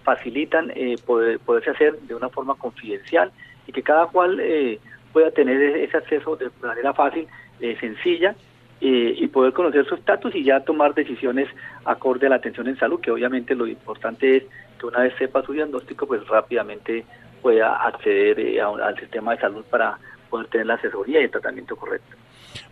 facilitan 0.03 0.71
eh, 0.75 0.97
poder, 1.07 1.39
poderse 1.41 1.71
hacer 1.71 1.99
de 2.01 2.15
una 2.15 2.29
forma 2.29 2.55
confidencial 2.55 3.31
y 3.67 3.73
que 3.73 3.83
cada 3.83 4.07
cual 4.07 4.41
eh, 4.41 4.79
pueda 5.13 5.31
tener 5.31 5.61
e-, 5.61 5.85
ese 5.85 5.97
acceso 5.97 6.37
de 6.37 6.51
manera 6.63 6.93
fácil, 6.95 7.27
eh, 7.61 7.77
sencilla 7.79 8.35
y 8.83 9.27
poder 9.29 9.53
conocer 9.53 9.85
su 9.85 9.95
estatus 9.95 10.35
y 10.35 10.43
ya 10.43 10.61
tomar 10.61 10.95
decisiones 10.95 11.51
acorde 11.85 12.29
a 12.29 12.31
la 12.31 12.37
atención 12.37 12.67
en 12.67 12.79
salud, 12.79 12.99
que 12.99 13.11
obviamente 13.11 13.55
lo 13.55 13.67
importante 13.67 14.39
es 14.39 14.45
que 14.79 14.87
una 14.87 15.01
vez 15.01 15.13
sepa 15.19 15.43
su 15.43 15.53
diagnóstico, 15.53 16.07
pues 16.07 16.27
rápidamente 16.27 17.05
pueda 17.43 17.77
acceder 17.77 18.59
al 18.63 18.99
sistema 18.99 19.33
de 19.33 19.41
salud 19.43 19.65
para 19.69 19.99
poder 20.31 20.47
tener 20.47 20.67
la 20.67 20.75
asesoría 20.75 21.21
y 21.21 21.25
el 21.25 21.31
tratamiento 21.31 21.77
correcto. 21.77 22.17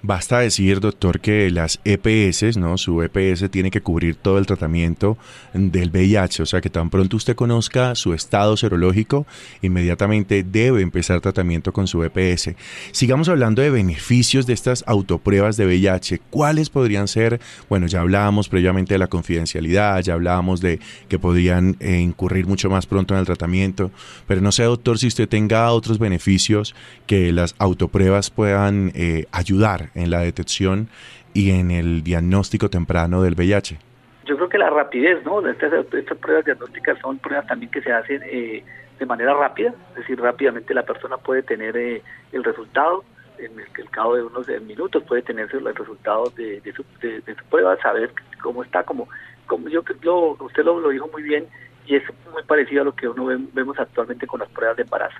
Basta 0.02 0.38
decir, 0.38 0.80
doctor, 0.80 1.20
que 1.20 1.50
las 1.50 1.80
EPS, 1.84 2.56
¿no? 2.56 2.78
Su 2.78 3.02
EPS 3.02 3.50
tiene 3.50 3.70
que 3.70 3.80
cubrir 3.80 4.14
todo 4.14 4.38
el 4.38 4.46
tratamiento 4.46 5.18
del 5.52 5.90
VIH, 5.90 6.42
o 6.42 6.46
sea 6.46 6.60
que 6.60 6.70
tan 6.70 6.88
pronto 6.88 7.16
usted 7.16 7.34
conozca 7.34 7.94
su 7.94 8.14
estado 8.14 8.56
serológico, 8.56 9.26
inmediatamente 9.60 10.44
debe 10.44 10.82
empezar 10.82 11.20
tratamiento 11.20 11.72
con 11.72 11.86
su 11.86 12.02
EPS. 12.04 12.50
Sigamos 12.92 13.28
hablando 13.28 13.60
de 13.60 13.70
beneficios 13.70 14.46
de 14.46 14.52
estas 14.52 14.84
autopruebas 14.86 15.56
de 15.56 15.66
VIH. 15.66 16.20
¿Cuáles 16.30 16.70
podrían 16.70 17.08
ser? 17.08 17.40
Bueno, 17.68 17.86
ya 17.86 18.00
hablábamos 18.00 18.48
previamente 18.48 18.94
de 18.94 18.98
la 18.98 19.08
confidencialidad, 19.08 20.00
ya 20.02 20.14
hablábamos 20.14 20.60
de 20.60 20.78
que 21.08 21.18
podrían 21.18 21.76
eh, 21.80 21.98
incurrir 21.98 22.46
mucho 22.46 22.70
más 22.70 22.86
pronto 22.86 23.14
en 23.14 23.20
el 23.20 23.26
tratamiento, 23.26 23.90
pero 24.26 24.40
no 24.40 24.52
sé, 24.52 24.62
doctor, 24.62 24.98
si 24.98 25.08
usted 25.08 25.28
tenga 25.28 25.70
otros 25.72 25.98
beneficios 25.98 26.74
que 27.06 27.32
las 27.32 27.54
autopruebas 27.58 28.30
puedan 28.30 28.92
eh, 28.94 29.26
ayudar 29.32 29.67
en 29.94 30.10
la 30.10 30.20
detección 30.20 30.88
y 31.34 31.50
en 31.50 31.70
el 31.70 32.02
diagnóstico 32.02 32.68
temprano 32.70 33.22
del 33.22 33.34
VIH? 33.34 33.78
Yo 34.24 34.36
creo 34.36 34.48
que 34.48 34.58
la 34.58 34.70
rapidez, 34.70 35.24
¿no? 35.24 35.46
Estas, 35.46 35.72
estas 35.92 36.18
pruebas 36.18 36.44
diagnósticas 36.44 36.98
son 37.00 37.18
pruebas 37.18 37.46
también 37.46 37.70
que 37.70 37.80
se 37.80 37.92
hacen 37.92 38.22
eh, 38.24 38.62
de 38.98 39.06
manera 39.06 39.34
rápida, 39.34 39.72
es 39.90 39.96
decir, 39.96 40.20
rápidamente 40.20 40.74
la 40.74 40.82
persona 40.82 41.16
puede 41.16 41.42
tener 41.42 41.76
eh, 41.76 42.02
el 42.32 42.44
resultado, 42.44 43.04
en 43.38 43.52
el, 43.58 43.90
cabo 43.90 44.16
de 44.16 44.24
unos 44.24 44.48
eh, 44.48 44.60
minutos 44.60 45.02
puede 45.04 45.22
tener 45.22 45.48
el 45.52 45.74
resultado 45.74 46.32
de, 46.36 46.60
su, 46.74 46.84
de, 47.00 47.22
su 47.22 47.44
prueba, 47.48 47.76
saber 47.80 48.12
cómo 48.42 48.64
está, 48.64 48.82
como, 48.82 49.08
como 49.46 49.68
yo 49.68 49.82
lo, 50.02 50.36
usted 50.40 50.64
lo, 50.64 50.80
lo, 50.80 50.88
dijo 50.88 51.08
muy 51.12 51.22
bien 51.22 51.46
y 51.86 51.96
es 51.96 52.02
muy 52.32 52.42
parecido 52.42 52.82
a 52.82 52.84
lo 52.86 52.94
que 52.94 53.08
uno 53.08 53.26
vemos 53.52 53.78
actualmente 53.78 54.26
con 54.26 54.40
las 54.40 54.48
pruebas 54.50 54.76
de 54.76 54.82
embarazo. 54.82 55.16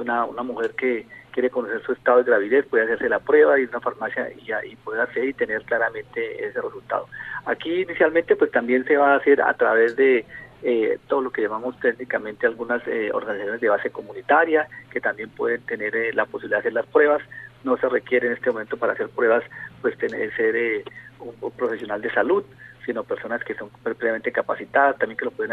Una, 0.00 0.24
una 0.24 0.42
mujer 0.42 0.72
que 0.72 1.06
quiere 1.32 1.50
conocer 1.50 1.82
su 1.82 1.92
estado 1.92 2.18
de 2.18 2.24
gravidez, 2.24 2.66
puede 2.66 2.84
hacerse 2.84 3.08
la 3.08 3.18
prueba, 3.18 3.58
ir 3.58 3.68
a 3.68 3.70
una 3.70 3.80
farmacia 3.80 4.30
y, 4.30 4.70
y 4.70 4.76
puede 4.76 5.02
hacer 5.02 5.24
y 5.24 5.32
tener 5.32 5.62
claramente 5.62 6.46
ese 6.46 6.60
resultado. 6.60 7.08
Aquí 7.46 7.82
inicialmente 7.82 8.36
pues 8.36 8.50
también 8.50 8.84
se 8.84 8.96
va 8.96 9.14
a 9.14 9.16
hacer 9.16 9.40
a 9.40 9.54
través 9.54 9.96
de 9.96 10.24
eh, 10.64 10.98
todo 11.08 11.22
lo 11.22 11.32
que 11.32 11.42
llamamos 11.42 11.78
técnicamente 11.80 12.46
algunas 12.46 12.86
eh, 12.86 13.10
organizaciones 13.12 13.60
de 13.60 13.68
base 13.68 13.90
comunitaria 13.90 14.68
que 14.92 15.00
también 15.00 15.28
pueden 15.30 15.60
tener 15.62 15.96
eh, 15.96 16.12
la 16.12 16.24
posibilidad 16.24 16.58
de 16.58 16.68
hacer 16.68 16.72
las 16.72 16.86
pruebas. 16.86 17.20
No 17.64 17.76
se 17.78 17.88
requiere 17.88 18.28
en 18.28 18.34
este 18.34 18.50
momento 18.50 18.76
para 18.76 18.92
hacer 18.92 19.08
pruebas 19.08 19.42
pues 19.80 19.98
tener 19.98 20.32
ser 20.36 20.84
un, 21.18 21.50
profesional 21.50 22.00
de 22.00 22.12
salud, 22.12 22.44
sino 22.86 23.02
personas 23.02 23.42
que 23.42 23.54
son 23.54 23.70
previamente 23.82 24.30
capacitadas 24.30 24.98
también 24.98 25.16
que 25.16 25.24
lo 25.24 25.30
pueden 25.32 25.52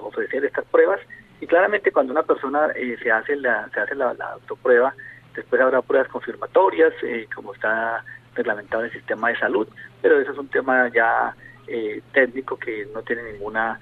ofrecer 0.00 0.44
estas 0.44 0.64
pruebas 0.64 1.00
y 1.40 1.46
claramente 1.46 1.92
cuando 1.92 2.12
una 2.12 2.22
persona 2.22 2.68
eh, 2.74 2.96
se 3.02 3.10
hace 3.10 3.36
la 3.36 3.68
se 3.72 3.80
hace 3.80 3.94
la, 3.94 4.14
autoprueba, 4.32 4.94
después 5.34 5.60
habrá 5.60 5.82
pruebas 5.82 6.08
confirmatorias, 6.08 6.92
eh, 7.02 7.26
como 7.34 7.54
está 7.54 8.04
reglamentado 8.34 8.82
en 8.82 8.90
el 8.90 8.92
sistema 8.92 9.28
de 9.28 9.38
salud, 9.38 9.68
pero 10.00 10.18
eso 10.18 10.32
es 10.32 10.38
un 10.38 10.48
tema 10.48 10.88
ya 10.88 11.34
eh, 11.66 12.02
técnico 12.12 12.58
que 12.58 12.86
no 12.92 13.02
tiene 13.02 13.32
ninguna 13.32 13.78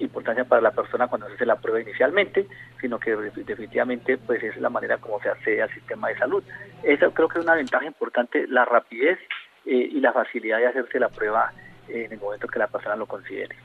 importancia 0.00 0.44
para 0.44 0.60
la 0.60 0.72
persona 0.72 1.06
cuando 1.06 1.28
se 1.28 1.34
hace 1.34 1.46
la 1.46 1.60
prueba 1.60 1.80
inicialmente, 1.80 2.48
sino 2.80 2.98
que 2.98 3.14
definitivamente 3.14 4.18
pues 4.18 4.42
es 4.42 4.56
la 4.56 4.68
manera 4.68 4.98
como 4.98 5.20
se 5.20 5.28
accede 5.28 5.62
al 5.62 5.72
sistema 5.72 6.08
de 6.08 6.18
salud. 6.18 6.42
Eso 6.82 7.12
creo 7.12 7.28
que 7.28 7.38
es 7.38 7.44
una 7.44 7.54
ventaja 7.54 7.86
importante, 7.86 8.48
la 8.48 8.64
rapidez 8.64 9.20
y 9.64 10.00
la 10.00 10.12
facilidad 10.12 10.58
de 10.58 10.66
hacerse 10.66 10.98
la 10.98 11.08
prueba 11.08 11.52
en 11.88 12.12
el 12.12 12.18
momento 12.18 12.46
que 12.48 12.58
la 12.58 12.66
persona 12.66 12.96
lo 12.96 13.06
considere. 13.06 13.56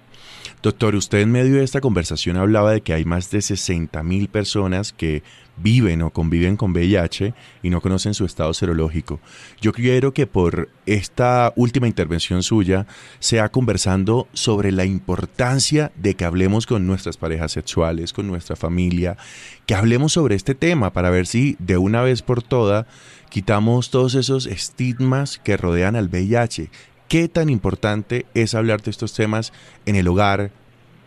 Doctor, 0.62 0.96
usted 0.96 1.20
en 1.20 1.32
medio 1.32 1.58
de 1.58 1.64
esta 1.64 1.82
conversación 1.82 2.38
hablaba 2.38 2.72
de 2.72 2.82
que 2.82 2.94
hay 2.94 3.06
más 3.06 3.30
de 3.30 3.42
60 3.42 4.02
mil 4.04 4.28
personas 4.28 4.92
que 4.92 5.22
viven 5.58 6.02
o 6.02 6.12
conviven 6.12 6.56
con 6.56 6.72
VIH 6.72 7.34
y 7.64 7.70
no 7.70 7.82
conocen 7.82 8.14
su 8.14 8.26
estado 8.26 8.54
serológico. 8.54 9.20
Yo 9.62 9.72
quiero 9.72 10.14
que 10.14 10.28
por 10.28 10.70
esta 10.86 11.54
última 11.56 11.88
intervención 11.88 12.44
suya 12.44 12.88
sea 13.20 13.50
conversando 13.50 14.28
sobre 14.34 14.72
la 14.72 14.86
importancia 14.86 15.92
de 15.96 16.16
que 16.16 16.26
hablemos 16.26 16.66
con 16.66 16.88
nuestras 16.88 17.18
parejas 17.18 17.52
sexuales, 17.52 18.14
con 18.14 18.28
nuestra 18.28 18.56
familia, 18.56 19.18
que 19.66 19.76
hablemos 19.76 20.14
sobre 20.14 20.36
este 20.36 20.56
tema 20.56 20.94
para 20.94 21.10
ver 21.10 21.28
si 21.28 21.56
de 21.60 21.78
una 21.78 22.02
vez 22.02 22.22
por 22.22 22.42
todas 22.42 22.86
quitamos 23.30 23.92
todos 23.92 24.16
esos 24.16 24.46
estigmas 24.46 25.38
que 25.38 25.58
rodean 25.58 25.96
al 25.96 26.08
VIH, 26.08 26.70
¿Qué 27.10 27.30
tan 27.30 27.50
importante 27.50 28.26
es 28.34 28.54
hablar 28.54 28.82
de 28.82 28.92
estos 28.92 29.16
temas 29.16 29.54
en 29.86 29.96
el 29.96 30.10
hogar, 30.10 30.50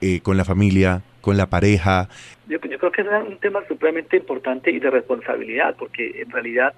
eh, 0.01 0.21
con 0.23 0.39
la 0.39 0.47
familia, 0.47 1.03
con 1.21 1.37
la 1.37 1.51
pareja? 1.51 2.09
Yo, 2.49 2.59
creo 2.59 2.91
que 2.91 3.03
es 3.03 3.09
un 3.29 3.37
tema 3.37 3.61
supremamente 3.69 4.17
importante 4.17 4.71
y 4.71 4.81
de 4.81 4.89
responsabilidad, 4.89 5.77
porque 5.79 6.23
en 6.23 6.31
realidad 6.31 6.73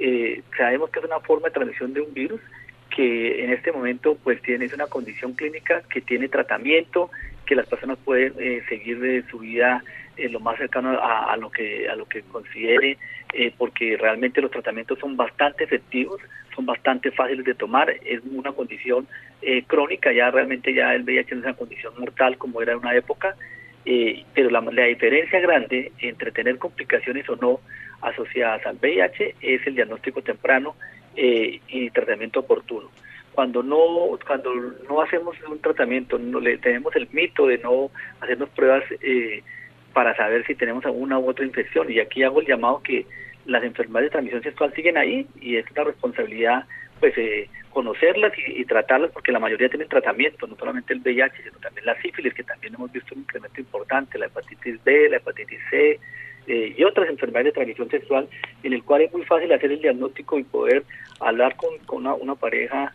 eh, 0.00 0.42
sabemos 0.56 0.90
que 0.90 0.98
es 0.98 1.04
una 1.04 1.20
forma 1.20 1.46
de 1.46 1.52
transmisión 1.52 1.94
de 1.94 2.00
un 2.00 2.12
virus 2.12 2.40
que 2.90 3.44
en 3.44 3.52
este 3.52 3.70
momento 3.70 4.16
pues 4.24 4.42
tiene 4.42 4.68
una 4.74 4.86
condición 4.88 5.34
clínica 5.34 5.82
que 5.88 6.00
tiene 6.00 6.28
tratamiento, 6.28 7.10
que 7.46 7.54
las 7.54 7.66
personas 7.66 7.96
pueden 8.04 8.34
eh, 8.40 8.62
seguir 8.68 8.98
de 8.98 9.22
su 9.30 9.38
vida 9.38 9.84
eh, 10.16 10.28
lo 10.28 10.40
más 10.40 10.58
cercano 10.58 10.98
a, 11.00 11.36
lo 11.36 11.50
que 11.50 11.88
a 11.88 11.96
lo 11.96 12.06
que 12.06 12.22
considere, 12.22 12.98
porque 13.58 13.96
realmente 13.96 14.40
los 14.40 14.50
tratamientos 14.50 14.98
son 15.00 15.16
bastante 15.16 15.64
efectivos, 15.64 16.20
son 16.54 16.66
bastante 16.66 17.10
fáciles 17.10 17.44
de 17.44 17.54
tomar, 17.54 17.90
es 17.90 18.20
una 18.30 18.52
condición 18.52 19.06
eh, 19.42 19.64
crónica, 19.66 20.12
ya 20.12 20.30
realmente 20.30 20.72
ya 20.72 20.94
el 20.94 21.02
VIH 21.02 21.34
no 21.34 21.40
es 21.40 21.46
una 21.46 21.56
condición 21.56 21.94
mortal 21.98 22.38
como 22.38 22.62
era 22.62 22.72
en 22.72 22.78
una 22.78 22.94
época, 22.94 23.34
eh, 23.84 24.24
pero 24.34 24.50
la, 24.50 24.60
diferencia 24.60 25.40
grande 25.40 25.92
entre 25.98 26.32
tener 26.32 26.58
complicaciones 26.58 27.28
o 27.28 27.36
no 27.36 27.60
asociadas 28.00 28.64
al 28.66 28.78
VIH 28.80 29.36
es 29.40 29.66
el 29.66 29.74
diagnóstico 29.74 30.22
temprano 30.22 30.76
eh, 31.16 31.60
y 31.68 31.90
tratamiento 31.90 32.40
oportuno. 32.40 32.90
Cuando 33.32 33.62
no 33.62 34.16
cuando 34.24 34.54
no 34.88 35.02
hacemos 35.02 35.36
un 35.50 35.58
tratamiento, 35.60 36.18
no 36.18 36.38
le 36.38 36.56
tenemos 36.58 36.94
el 36.94 37.08
mito 37.10 37.48
de 37.48 37.58
no 37.58 37.90
hacernos 38.20 38.48
pruebas 38.50 38.84
para 39.94 40.14
saber 40.16 40.44
si 40.46 40.54
tenemos 40.54 40.84
alguna 40.84 41.18
u 41.18 41.30
otra 41.30 41.46
infección. 41.46 41.90
Y 41.90 42.00
aquí 42.00 42.22
hago 42.22 42.40
el 42.40 42.46
llamado 42.46 42.82
que 42.82 43.06
las 43.46 43.62
enfermedades 43.62 44.08
de 44.08 44.12
transmisión 44.12 44.42
sexual 44.42 44.74
siguen 44.74 44.98
ahí 44.98 45.26
y 45.40 45.56
es 45.56 45.70
una 45.70 45.84
responsabilidad 45.84 46.64
pues 47.00 47.16
eh, 47.16 47.48
conocerlas 47.70 48.32
y, 48.46 48.64
tratarlas 48.64 49.10
porque 49.10 49.32
la 49.32 49.40
mayoría 49.40 49.68
tienen 49.68 49.88
tratamiento, 49.88 50.46
no 50.46 50.56
solamente 50.56 50.92
el 50.92 51.00
VIH, 51.00 51.42
sino 51.42 51.58
también 51.58 51.86
la 51.86 52.00
sífilis, 52.00 52.34
que 52.34 52.44
también 52.44 52.74
hemos 52.74 52.90
visto 52.92 53.14
un 53.14 53.22
incremento 53.22 53.60
importante, 53.60 54.18
la 54.18 54.26
hepatitis 54.26 54.82
B, 54.84 55.08
la 55.10 55.16
hepatitis 55.16 55.60
C 55.70 56.00
eh, 56.46 56.74
y 56.76 56.84
otras 56.84 57.08
enfermedades 57.08 57.46
de 57.46 57.52
transmisión 57.52 57.90
sexual, 57.90 58.28
en 58.62 58.72
el 58.72 58.82
cual 58.84 59.02
es 59.02 59.12
muy 59.12 59.24
fácil 59.24 59.52
hacer 59.52 59.72
el 59.72 59.80
diagnóstico 59.82 60.38
y 60.38 60.44
poder 60.44 60.84
hablar 61.20 61.56
con, 61.56 61.76
con 61.86 62.06
una, 62.06 62.34
pareja 62.36 62.92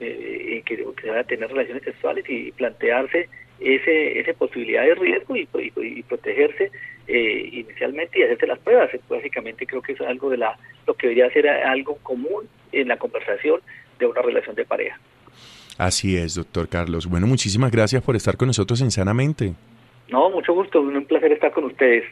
eh, 0.00 0.62
que, 0.66 0.84
que 1.00 1.10
va 1.10 1.20
a 1.20 1.24
tener 1.24 1.48
relaciones 1.48 1.84
sexuales 1.84 2.24
y 2.28 2.52
plantearse 2.52 3.28
ese, 3.60 4.20
esa 4.20 4.32
posibilidad 4.34 4.82
de 4.82 4.94
riesgo 4.94 5.36
y, 5.36 5.48
y, 5.76 6.02
protegerse 6.02 6.70
eh, 7.06 7.50
inicialmente 7.52 8.18
y 8.18 8.22
hacerse 8.22 8.46
las 8.46 8.58
pruebas. 8.58 8.90
Básicamente 9.08 9.66
creo 9.66 9.82
que 9.82 9.92
es 9.92 10.00
algo 10.00 10.30
de 10.30 10.38
la 10.38 10.58
lo 10.86 10.94
que 10.94 11.08
debería 11.08 11.30
ser 11.32 11.48
algo 11.48 11.96
común 12.02 12.48
en 12.72 12.88
la 12.88 12.96
conversación 12.96 13.60
de 13.98 14.06
una 14.06 14.22
relación 14.22 14.54
de 14.56 14.64
pareja. 14.64 14.98
Así 15.76 16.16
es, 16.16 16.34
doctor 16.34 16.68
Carlos. 16.68 17.06
Bueno, 17.06 17.26
muchísimas 17.26 17.70
gracias 17.70 18.02
por 18.02 18.16
estar 18.16 18.36
con 18.36 18.48
nosotros 18.48 18.80
en 18.80 18.90
Sanamente. 18.90 19.54
No, 20.08 20.30
mucho 20.30 20.54
gusto, 20.54 20.80
un 20.80 21.04
placer 21.04 21.32
estar 21.32 21.52
con 21.52 21.64
ustedes. 21.64 22.04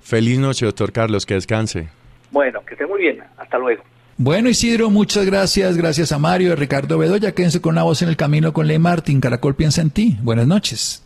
Feliz 0.00 0.38
noche, 0.38 0.64
doctor 0.64 0.92
Carlos, 0.92 1.26
que 1.26 1.34
descanse. 1.34 1.88
Bueno, 2.30 2.64
que 2.64 2.74
esté 2.74 2.86
muy 2.86 3.00
bien, 3.00 3.22
hasta 3.36 3.58
luego. 3.58 3.82
Bueno, 4.20 4.48
Isidro, 4.48 4.90
muchas 4.90 5.24
gracias. 5.26 5.76
Gracias 5.76 6.10
a 6.10 6.18
Mario, 6.18 6.52
a 6.52 6.56
Ricardo 6.56 6.98
Bedoya. 6.98 7.32
Quédense 7.32 7.60
con 7.60 7.74
una 7.76 7.84
voz 7.84 8.02
en 8.02 8.08
el 8.08 8.16
camino 8.16 8.52
con 8.52 8.66
Ley 8.66 8.80
Martín. 8.80 9.20
Caracol 9.20 9.54
piensa 9.54 9.80
en 9.80 9.90
ti. 9.90 10.18
Buenas 10.22 10.48
noches. 10.48 11.02